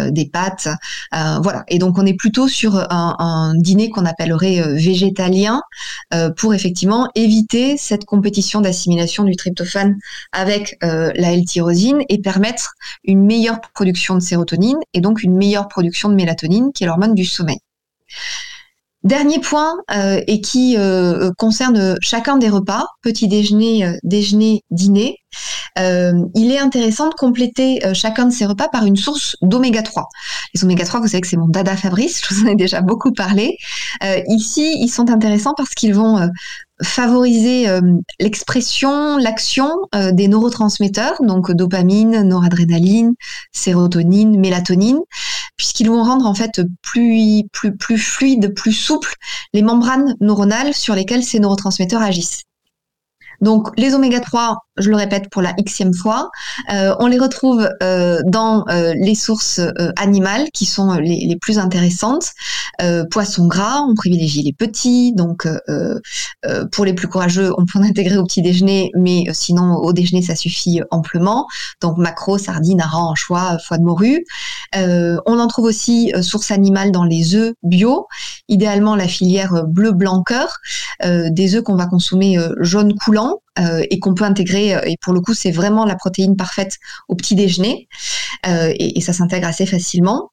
des 0.09 0.25
pâtes, 0.25 0.67
voilà. 1.11 1.63
Et 1.67 1.79
donc 1.79 1.97
on 1.97 2.05
est 2.05 2.13
plutôt 2.13 2.47
sur 2.47 2.75
un, 2.75 3.15
un 3.19 3.53
dîner 3.55 3.89
qu'on 3.89 4.05
appellerait 4.05 4.73
végétalien 4.73 5.61
pour 6.37 6.53
effectivement 6.53 7.09
éviter 7.15 7.77
cette 7.77 8.05
compétition 8.05 8.61
d'assimilation 8.61 9.23
du 9.23 9.35
tryptophane 9.35 9.97
avec 10.31 10.77
la 10.81 11.33
L-tyrosine 11.33 12.01
et 12.09 12.19
permettre 12.19 12.73
une 13.03 13.25
meilleure 13.25 13.61
production 13.61 14.15
de 14.15 14.21
sérotonine 14.21 14.77
et 14.93 15.01
donc 15.01 15.23
une 15.23 15.35
meilleure 15.35 15.67
production 15.67 16.09
de 16.09 16.15
mélatonine 16.15 16.71
qui 16.73 16.83
est 16.83 16.87
l'hormone 16.87 17.13
du 17.13 17.25
sommeil. 17.25 17.59
Dernier 19.03 19.39
point, 19.39 19.77
euh, 19.95 20.21
et 20.27 20.41
qui 20.41 20.75
euh, 20.77 21.31
concerne 21.39 21.95
chacun 22.01 22.37
des 22.37 22.49
repas, 22.49 22.85
petit 23.01 23.27
déjeuner, 23.27 23.83
euh, 23.83 23.97
déjeuner, 24.03 24.61
dîner, 24.69 25.17
il 25.77 26.51
est 26.51 26.59
intéressant 26.59 27.09
de 27.09 27.15
compléter 27.15 27.79
chacun 27.93 28.25
de 28.25 28.31
ces 28.31 28.45
repas 28.45 28.67
par 28.67 28.85
une 28.85 28.97
source 28.97 29.37
d'oméga 29.41 29.81
3. 29.81 30.07
Les 30.53 30.63
oméga 30.63 30.83
3, 30.83 30.99
vous 30.99 31.07
savez 31.07 31.21
que 31.21 31.27
c'est 31.27 31.37
mon 31.37 31.47
dada 31.47 31.75
Fabrice, 31.77 32.21
je 32.29 32.35
vous 32.35 32.43
en 32.43 32.47
ai 32.47 32.55
déjà 32.55 32.81
beaucoup 32.81 33.13
parlé. 33.13 33.57
ici, 34.27 34.77
ils 34.79 34.89
sont 34.89 35.09
intéressants 35.09 35.53
parce 35.55 35.69
qu'ils 35.69 35.95
vont 35.95 36.29
favoriser 36.83 37.67
l'expression, 38.19 39.17
l'action 39.17 39.71
des 40.11 40.27
neurotransmetteurs, 40.27 41.21
donc 41.21 41.51
dopamine, 41.51 42.21
noradrénaline, 42.23 43.13
sérotonine, 43.51 44.39
mélatonine, 44.39 44.99
puisqu'ils 45.57 45.89
vont 45.89 46.03
rendre 46.03 46.25
en 46.25 46.33
fait 46.33 46.61
plus, 46.81 47.43
plus, 47.51 47.75
plus 47.75 47.97
fluide, 47.97 48.53
plus 48.53 48.73
souple 48.73 49.13
les 49.53 49.61
membranes 49.61 50.15
neuronales 50.21 50.73
sur 50.73 50.95
lesquelles 50.95 51.23
ces 51.23 51.39
neurotransmetteurs 51.39 52.01
agissent. 52.01 52.43
Donc 53.41 53.69
les 53.77 53.95
oméga 53.95 54.19
3, 54.19 54.57
je 54.77 54.89
le 54.89 54.95
répète 54.95 55.29
pour 55.29 55.41
la 55.41 55.53
xème 55.53 55.93
fois, 55.93 56.29
euh, 56.71 56.95
on 56.99 57.07
les 57.07 57.17
retrouve 57.17 57.67
euh, 57.81 58.19
dans 58.25 58.65
euh, 58.69 58.93
les 58.95 59.15
sources 59.15 59.59
animales 59.97 60.47
qui 60.53 60.65
sont 60.65 60.93
les, 60.93 61.37
plus 61.41 61.57
intéressantes. 61.57 62.27
poissons 63.09 63.47
gras, 63.47 63.81
on 63.81 63.95
privilégie 63.95 64.43
les 64.43 64.53
petits, 64.53 65.13
donc 65.13 65.47
pour 66.71 66.85
les 66.85 66.93
plus 66.93 67.07
courageux, 67.07 67.51
on 67.57 67.65
peut 67.65 67.79
en 67.79 67.83
intégrer 67.83 68.17
au 68.17 68.25
petit 68.25 68.41
déjeuner, 68.41 68.91
mais 68.95 69.23
sinon 69.33 69.75
au 69.75 69.93
déjeuner 69.93 70.21
ça 70.21 70.35
suffit 70.35 70.81
amplement. 70.91 71.47
Donc 71.81 71.97
macro, 71.97 72.37
sardines, 72.37 72.81
harengs, 72.81 73.11
anchois, 73.11 73.57
foie 73.65 73.77
de 73.77 73.83
morue. 73.83 74.23
on 74.75 75.39
en 75.39 75.47
trouve 75.47 75.65
aussi 75.65 76.11
sources 76.21 76.51
animales 76.51 76.91
dans 76.91 77.05
les 77.05 77.35
œufs 77.35 77.53
bio, 77.63 78.07
idéalement 78.47 78.95
la 78.95 79.07
filière 79.07 79.63
bleu 79.65 79.91
blanc 79.91 80.21
cœur, 80.23 80.57
des 81.03 81.55
œufs 81.55 81.63
qu'on 81.63 81.75
va 81.75 81.87
consommer 81.87 82.37
jaune 82.59 82.93
coulant 82.93 83.30
euh, 83.59 83.83
et 83.89 83.99
qu'on 83.99 84.13
peut 84.13 84.23
intégrer. 84.23 84.75
Euh, 84.75 84.81
et 84.85 84.95
pour 85.01 85.13
le 85.13 85.21
coup, 85.21 85.33
c'est 85.33 85.51
vraiment 85.51 85.85
la 85.85 85.95
protéine 85.95 86.35
parfaite 86.37 86.77
au 87.09 87.15
petit 87.15 87.35
déjeuner 87.35 87.87
euh, 88.47 88.71
et, 88.75 88.97
et, 88.97 89.01
ça 89.01 89.13
s'intègre 89.13 89.47
assez 89.47 89.65
facilement. 89.65 90.29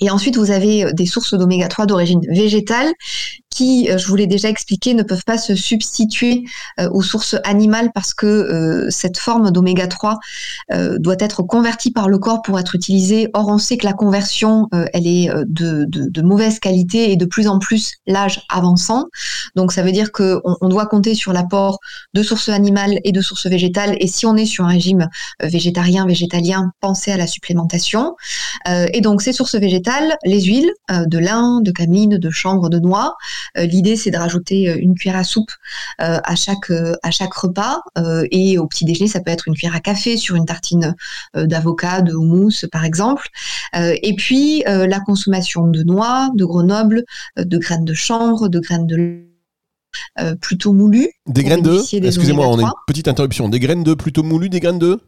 Et 0.00 0.10
ensuite, 0.10 0.36
vous 0.36 0.50
avez 0.50 0.92
des 0.92 1.06
sources 1.06 1.34
d'oméga 1.34 1.68
3 1.68 1.86
d'origine 1.86 2.20
végétale 2.28 2.92
qui, 3.50 3.90
euh, 3.90 3.98
je 3.98 4.06
vous 4.06 4.16
l'ai 4.16 4.26
déjà 4.26 4.48
expliqué, 4.48 4.94
ne 4.94 5.02
peuvent 5.02 5.24
pas 5.24 5.36
se 5.36 5.54
substituer 5.54 6.44
euh, 6.78 6.88
aux 6.92 7.02
sources 7.02 7.36
animales 7.44 7.90
parce 7.92 8.14
que 8.14 8.26
euh, 8.26 8.90
cette 8.90 9.18
forme 9.18 9.50
d'oméga 9.50 9.86
3 9.86 10.18
doit 10.98 11.16
être 11.18 11.42
convertie 11.42 11.90
par 11.90 12.08
le 12.08 12.18
corps 12.18 12.42
pour 12.42 12.58
être 12.58 12.76
utilisée. 12.76 13.28
Or, 13.34 13.48
on 13.48 13.58
sait 13.58 13.76
que 13.76 13.84
la 13.84 13.92
conversion, 13.92 14.68
elle 14.92 15.06
est 15.06 15.28
de, 15.46 15.84
de, 15.88 16.08
de, 16.08 16.22
mauvaise 16.22 16.60
qualité 16.60 17.10
et 17.10 17.16
de 17.16 17.24
plus 17.24 17.48
en 17.48 17.58
plus 17.58 17.94
l'âge 18.06 18.42
avançant. 18.48 19.06
Donc, 19.56 19.72
ça 19.72 19.82
veut 19.82 19.90
dire 19.90 20.12
qu'on 20.12 20.40
on 20.44 20.68
doit 20.68 20.86
compter 20.86 21.14
sur 21.14 21.32
l'apport 21.32 21.80
de 22.14 22.22
sources 22.22 22.50
animales 22.50 23.00
et 23.02 23.10
de 23.10 23.20
sources 23.20 23.48
végétales. 23.48 23.96
Et 23.98 24.06
si 24.06 24.26
on 24.26 24.36
est 24.36 24.46
sur 24.46 24.64
un 24.64 24.68
régime 24.68 25.08
végétarien, 25.42 26.06
végétalien, 26.06 26.70
pensez 26.80 27.10
à 27.10 27.16
la 27.16 27.26
supplémentation. 27.26 28.14
et 28.68 29.00
donc, 29.00 29.22
ces 29.22 29.32
sources 29.32 29.56
végétales, 29.56 30.16
les 30.24 30.42
huiles 30.42 30.70
de 30.88 31.18
lin, 31.18 31.60
de 31.62 31.72
camine, 31.72 32.18
de 32.18 32.30
chanvre, 32.30 32.68
de 32.68 32.78
noix, 32.78 33.16
l'idée, 33.56 33.96
c'est 33.96 34.10
de 34.10 34.16
rajouter 34.16 34.68
euh, 34.68 34.76
une 34.78 34.94
cuillère 34.94 35.16
à 35.16 35.24
soupe 35.24 35.50
euh, 36.00 36.20
à 36.24 36.34
chaque 36.36 36.70
à 37.02 37.10
chaque 37.10 37.34
repas 37.34 37.80
et 38.30 38.58
au 38.58 38.66
petit 38.66 38.84
déjeuner, 38.84 39.08
ça 39.08 39.20
peut 39.20 39.30
être 39.30 39.48
une 39.48 39.54
cuillère 39.54 39.74
à 39.74 39.80
café 39.80 40.16
sur 40.16 40.36
une 40.36 40.44
tartine 40.44 40.94
d'avocat, 41.34 42.02
de 42.02 42.14
houmous 42.14 42.66
par 42.70 42.84
exemple. 42.84 43.28
et 43.74 44.14
puis 44.16 44.62
la 44.66 45.00
consommation 45.00 45.66
de 45.66 45.82
noix, 45.82 46.30
de 46.34 46.44
grenoble, 46.44 47.04
de 47.36 47.58
graines 47.58 47.84
de 47.84 47.94
chanvre, 47.94 48.48
de 48.48 48.60
graines 48.60 48.86
de 48.86 49.26
plutôt 50.40 50.72
moulues. 50.72 51.10
Des 51.26 51.44
graines 51.44 51.62
de 51.62 51.78
Excusez-moi, 52.06 52.46
on 52.46 52.58
a 52.58 52.62
une 52.62 52.72
petite 52.86 53.08
interruption. 53.08 53.48
Des 53.48 53.60
graines 53.60 53.84
de 53.84 53.94
plutôt 53.94 54.22
moulues, 54.22 54.50
des 54.50 54.60
graines 54.60 54.78
de 54.78 55.00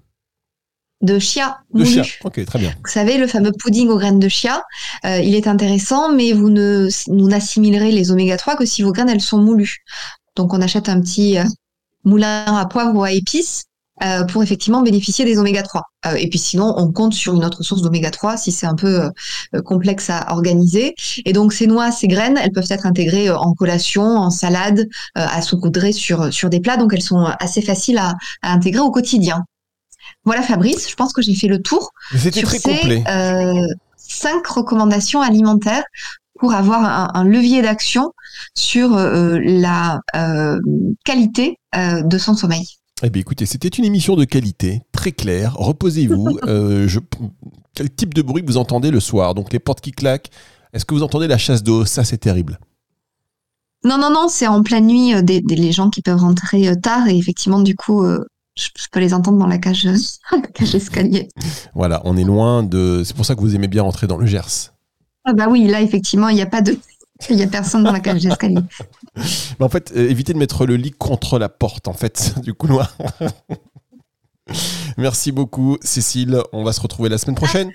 de 1.03 1.19
chia 1.19 1.59
De 1.75 1.85
chia, 1.85 2.05
ok, 2.25 2.45
très 2.45 2.59
bien. 2.59 2.71
Vous 2.85 2.91
savez, 2.91 3.19
le 3.19 3.27
fameux 3.27 3.53
pudding 3.53 3.89
aux 3.89 3.99
graines 3.99 4.21
de 4.21 4.29
chia, 4.29 4.63
euh, 5.05 5.19
il 5.19 5.35
est 5.35 5.49
intéressant, 5.49 6.13
mais 6.13 6.33
vous 6.33 6.49
ne 6.49 6.89
nous 7.09 7.29
n'assimilerez 7.29 7.91
les 7.91 8.13
oméga 8.13 8.37
3 8.37 8.57
que 8.57 8.65
si 8.65 8.83
vos 8.83 8.93
graines, 8.93 9.09
elles 9.09 9.21
sont 9.21 9.39
moulues. 9.39 9.79
Donc, 10.37 10.55
on 10.55 10.63
achète 10.63 10.89
un 10.89 11.01
petit 11.01 11.39
euh, 11.39 11.45
moulin 12.05 12.45
à 12.57 12.67
poivre 12.67 12.95
ou 12.97 13.03
à 13.03 13.11
épices 13.11 13.65
euh, 14.05 14.25
pour 14.25 14.43
effectivement 14.43 14.83
bénéficier 14.83 15.25
des 15.25 15.39
oméga 15.39 15.63
3. 15.63 15.83
et 16.17 16.29
puis 16.29 16.39
sinon, 16.39 16.73
on 16.77 16.91
compte 16.91 17.15
sur 17.15 17.35
une 17.35 17.45
autre 17.45 17.63
source 17.63 17.83
d'oméga 17.83 18.11
3 18.11 18.37
si 18.37 18.51
c'est 18.51 18.67
un 18.67 18.75
peu 18.75 19.11
complexe 19.65 20.09
à 20.09 20.33
organiser. 20.33 20.95
Et 21.25 21.33
donc 21.33 21.53
ces 21.53 21.67
noix, 21.67 21.93
ces 21.93 22.09
graines, 22.09 22.39
elles 22.43 22.51
peuvent 22.51 22.67
être 22.71 22.87
intégrées 22.87 23.31
en 23.31 23.55
collation, 23.55 24.03
en 24.03 24.31
salade, 24.31 24.89
à 25.15 25.43
saupoudrer 25.43 25.93
sur 25.93 26.33
sur 26.33 26.49
des 26.49 26.59
plats. 26.59 26.79
Donc 26.79 26.93
elles 26.95 27.03
sont 27.03 27.25
assez 27.39 27.63
faciles 27.63 27.99
à 27.99 28.15
intégrer 28.43 28.81
au 28.81 28.91
quotidien. 28.91 29.45
Voilà 30.25 30.43
Fabrice, 30.43 30.89
je 30.89 30.95
pense 30.95 31.13
que 31.13 31.23
j'ai 31.23 31.35
fait 31.35 31.49
le 31.49 31.61
tour 31.61 31.91
sur 32.17 32.31
très 32.31 32.59
ces 32.59 33.03
euh, 33.09 33.67
cinq 33.97 34.47
recommandations 34.47 35.21
alimentaires 35.21 35.85
pour 36.39 36.55
avoir 36.55 37.17
un, 37.17 37.25
levier 37.25 37.63
d'action 37.63 38.13
sur 38.55 38.97
euh, 38.97 39.39
la 39.43 40.01
euh, 40.17 40.59
qualité 41.05 41.57
de 41.75 42.19
son 42.19 42.35
sommeil. 42.35 42.67
Eh 43.05 43.11
bien, 43.11 43.21
écoutez, 43.21 43.47
c'était 43.47 43.69
une 43.69 43.85
émission 43.85 44.15
de 44.15 44.25
qualité, 44.25 44.83
très 44.93 45.13
claire. 45.13 45.55
Reposez-vous. 45.55 46.39
je... 46.47 46.99
Quel 47.75 47.91
type 47.91 48.15
de 48.15 48.23
bruit 48.23 48.45
vous 48.47 48.59
entendez 48.59 48.91
le 48.91 49.01
soir? 49.01 49.35
Donc, 49.35 49.53
les 49.53 49.59
portes 49.59 49.81
qui 49.81 49.93
claquent. 49.93 50.31
Est-ce 50.73 50.85
que 50.85 50.95
vous 50.95 51.03
entendez 51.03 51.27
la 51.27 51.39
chasse 51.39 51.63
d'eau? 51.63 51.85
Ça, 51.85 52.05
c'est 52.05 52.19
terrible. 52.19 52.59
Non, 53.85 53.99
non, 53.99 54.11
non, 54.11 54.29
c'est 54.29 54.47
en 54.47 54.63
pleine 54.63 54.87
nuit 54.87 55.23
des, 55.23 55.41
des, 55.41 55.57
les 55.57 55.73
gens 55.73 55.91
qui 55.91 56.03
peuvent 56.03 56.21
rentrer 56.21 56.79
tard 56.81 57.09
et 57.09 57.17
effectivement, 57.17 57.61
du 57.61 57.75
coup, 57.75 58.05
je, 58.55 58.69
peux 58.91 59.01
les 59.01 59.15
entendre 59.15 59.39
dans 59.39 59.47
la 59.47 59.59
cage, 59.59 59.89
cage 60.55 60.75
escalier. 60.75 61.29
Voilà, 61.75 62.03
on 62.05 62.17
est 62.17 62.25
loin 62.25 62.63
de. 62.63 63.03
C'est 63.05 63.17
pour 63.17 63.25
ça 63.25 63.35
que 63.35 63.41
vous 63.41 63.55
aimez 63.55 63.69
bien 63.69 63.83
rentrer 63.83 64.07
dans 64.07 64.17
le 64.17 64.27
Gers. 64.27 64.73
Ah 65.25 65.33
bah 65.33 65.47
oui, 65.49 65.67
là 65.67 65.81
effectivement, 65.81 66.29
il 66.29 66.35
n'y 66.35 66.43
a 66.43 66.47
pas 66.47 66.63
de. 66.63 66.79
Il 67.31 67.37
n'y 67.37 67.43
a 67.43 67.47
personne 67.47 67.85
dans 67.85 67.93
la 67.93 68.01
cage 68.01 68.23
d'escalier. 68.23 68.59
en 69.61 69.69
fait, 69.69 69.93
euh, 69.97 70.11
évitez 70.11 70.33
de 70.33 70.39
mettre 70.39 70.67
le 70.67 70.77
lit 70.77 70.91
contre 70.91 71.39
la 71.39 71.49
porte, 71.49 71.87
en 71.87 71.93
fait, 71.93 72.35
du 72.43 72.53
couloir. 72.53 72.97
Merci 74.99 75.31
beaucoup, 75.31 75.79
Cécile. 75.83 76.43
On 76.53 76.65
va 76.65 76.73
se 76.73 76.81
retrouver 76.81 77.09
la 77.09 77.19
semaine 77.19 77.37
prochaine. 77.37 77.71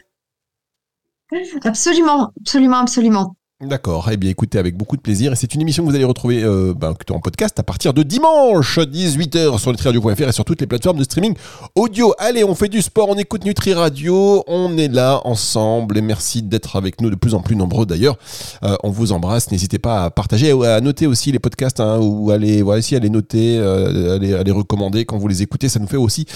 Absolument, 1.63 2.31
absolument, 2.41 2.77
absolument. 2.77 3.35
D'accord. 3.59 4.07
Eh 4.11 4.17
bien, 4.17 4.29
écoutez, 4.29 4.59
avec 4.59 4.77
beaucoup 4.77 4.97
de 4.97 5.01
plaisir. 5.01 5.33
Et 5.33 5.35
c'est 5.35 5.55
une 5.55 5.61
émission 5.61 5.83
que 5.83 5.89
vous 5.89 5.95
allez 5.95 6.05
retrouver 6.05 6.43
euh, 6.43 6.75
ben, 6.75 6.93
en 7.09 7.19
podcast 7.19 7.59
à 7.59 7.63
partir 7.63 7.91
de 7.91 8.03
dimanche, 8.03 8.77
18h 8.77 9.57
sur 9.57 9.71
nutriradio.fr 9.71 10.27
et 10.29 10.31
sur 10.31 10.45
toutes 10.45 10.61
les 10.61 10.67
plateformes 10.67 10.99
de 10.99 11.03
streaming 11.03 11.33
audio. 11.73 12.13
Allez, 12.19 12.43
on 12.43 12.53
fait 12.53 12.67
du 12.67 12.83
sport, 12.83 13.09
on 13.09 13.15
écoute 13.15 13.45
Nutri 13.45 13.73
Radio. 13.73 14.43
On 14.45 14.77
est 14.77 14.89
là 14.89 15.21
ensemble 15.23 15.97
et 15.97 16.01
merci 16.01 16.43
d'être 16.43 16.75
avec 16.75 17.01
nous 17.01 17.09
de 17.09 17.15
plus 17.15 17.33
en 17.33 17.41
plus 17.41 17.55
nombreux 17.55 17.87
d'ailleurs. 17.87 18.19
Euh, 18.61 18.75
on 18.83 18.91
vous 18.91 19.11
embrasse. 19.11 19.49
N'hésitez 19.49 19.79
pas 19.79 20.03
à 20.03 20.11
partager, 20.11 20.51
à 20.51 20.79
noter 20.79 21.07
aussi 21.07 21.31
les 21.31 21.39
podcasts 21.39 21.79
hein, 21.79 21.97
ou 21.99 22.29
à 22.29 22.37
les, 22.37 22.61
voilà, 22.61 22.83
à 22.91 22.99
les 22.99 23.09
noter, 23.09 23.57
euh, 23.57 24.17
à, 24.17 24.43
les, 24.43 24.51
recommander 24.51 25.05
quand 25.05 25.17
vous 25.17 25.27
les 25.27 25.41
écoutez. 25.41 25.67
Ça 25.67 25.79
nous 25.79 25.87
fait 25.87 25.97
aussi 25.97 26.27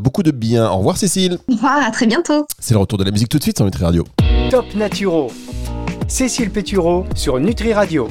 beaucoup 0.00 0.24
de 0.24 0.32
bien. 0.32 0.68
Au 0.68 0.78
revoir, 0.78 0.96
Cécile. 0.96 1.38
Au 1.46 1.52
revoir, 1.54 1.86
à 1.86 1.92
très 1.92 2.08
bientôt. 2.08 2.48
C'est 2.58 2.74
le 2.74 2.80
retour 2.80 2.98
de 2.98 3.04
la 3.04 3.12
musique 3.12 3.28
tout 3.28 3.38
de 3.38 3.44
suite 3.44 3.58
sur 3.58 3.64
Nutri 3.64 3.84
Radio. 3.84 4.04
Top 4.50 4.74
Naturo 4.74 5.30
Cécile 6.08 6.48
Pétureau 6.48 7.04
sur 7.14 7.38
Nutri 7.38 7.74
Radio. 7.74 8.06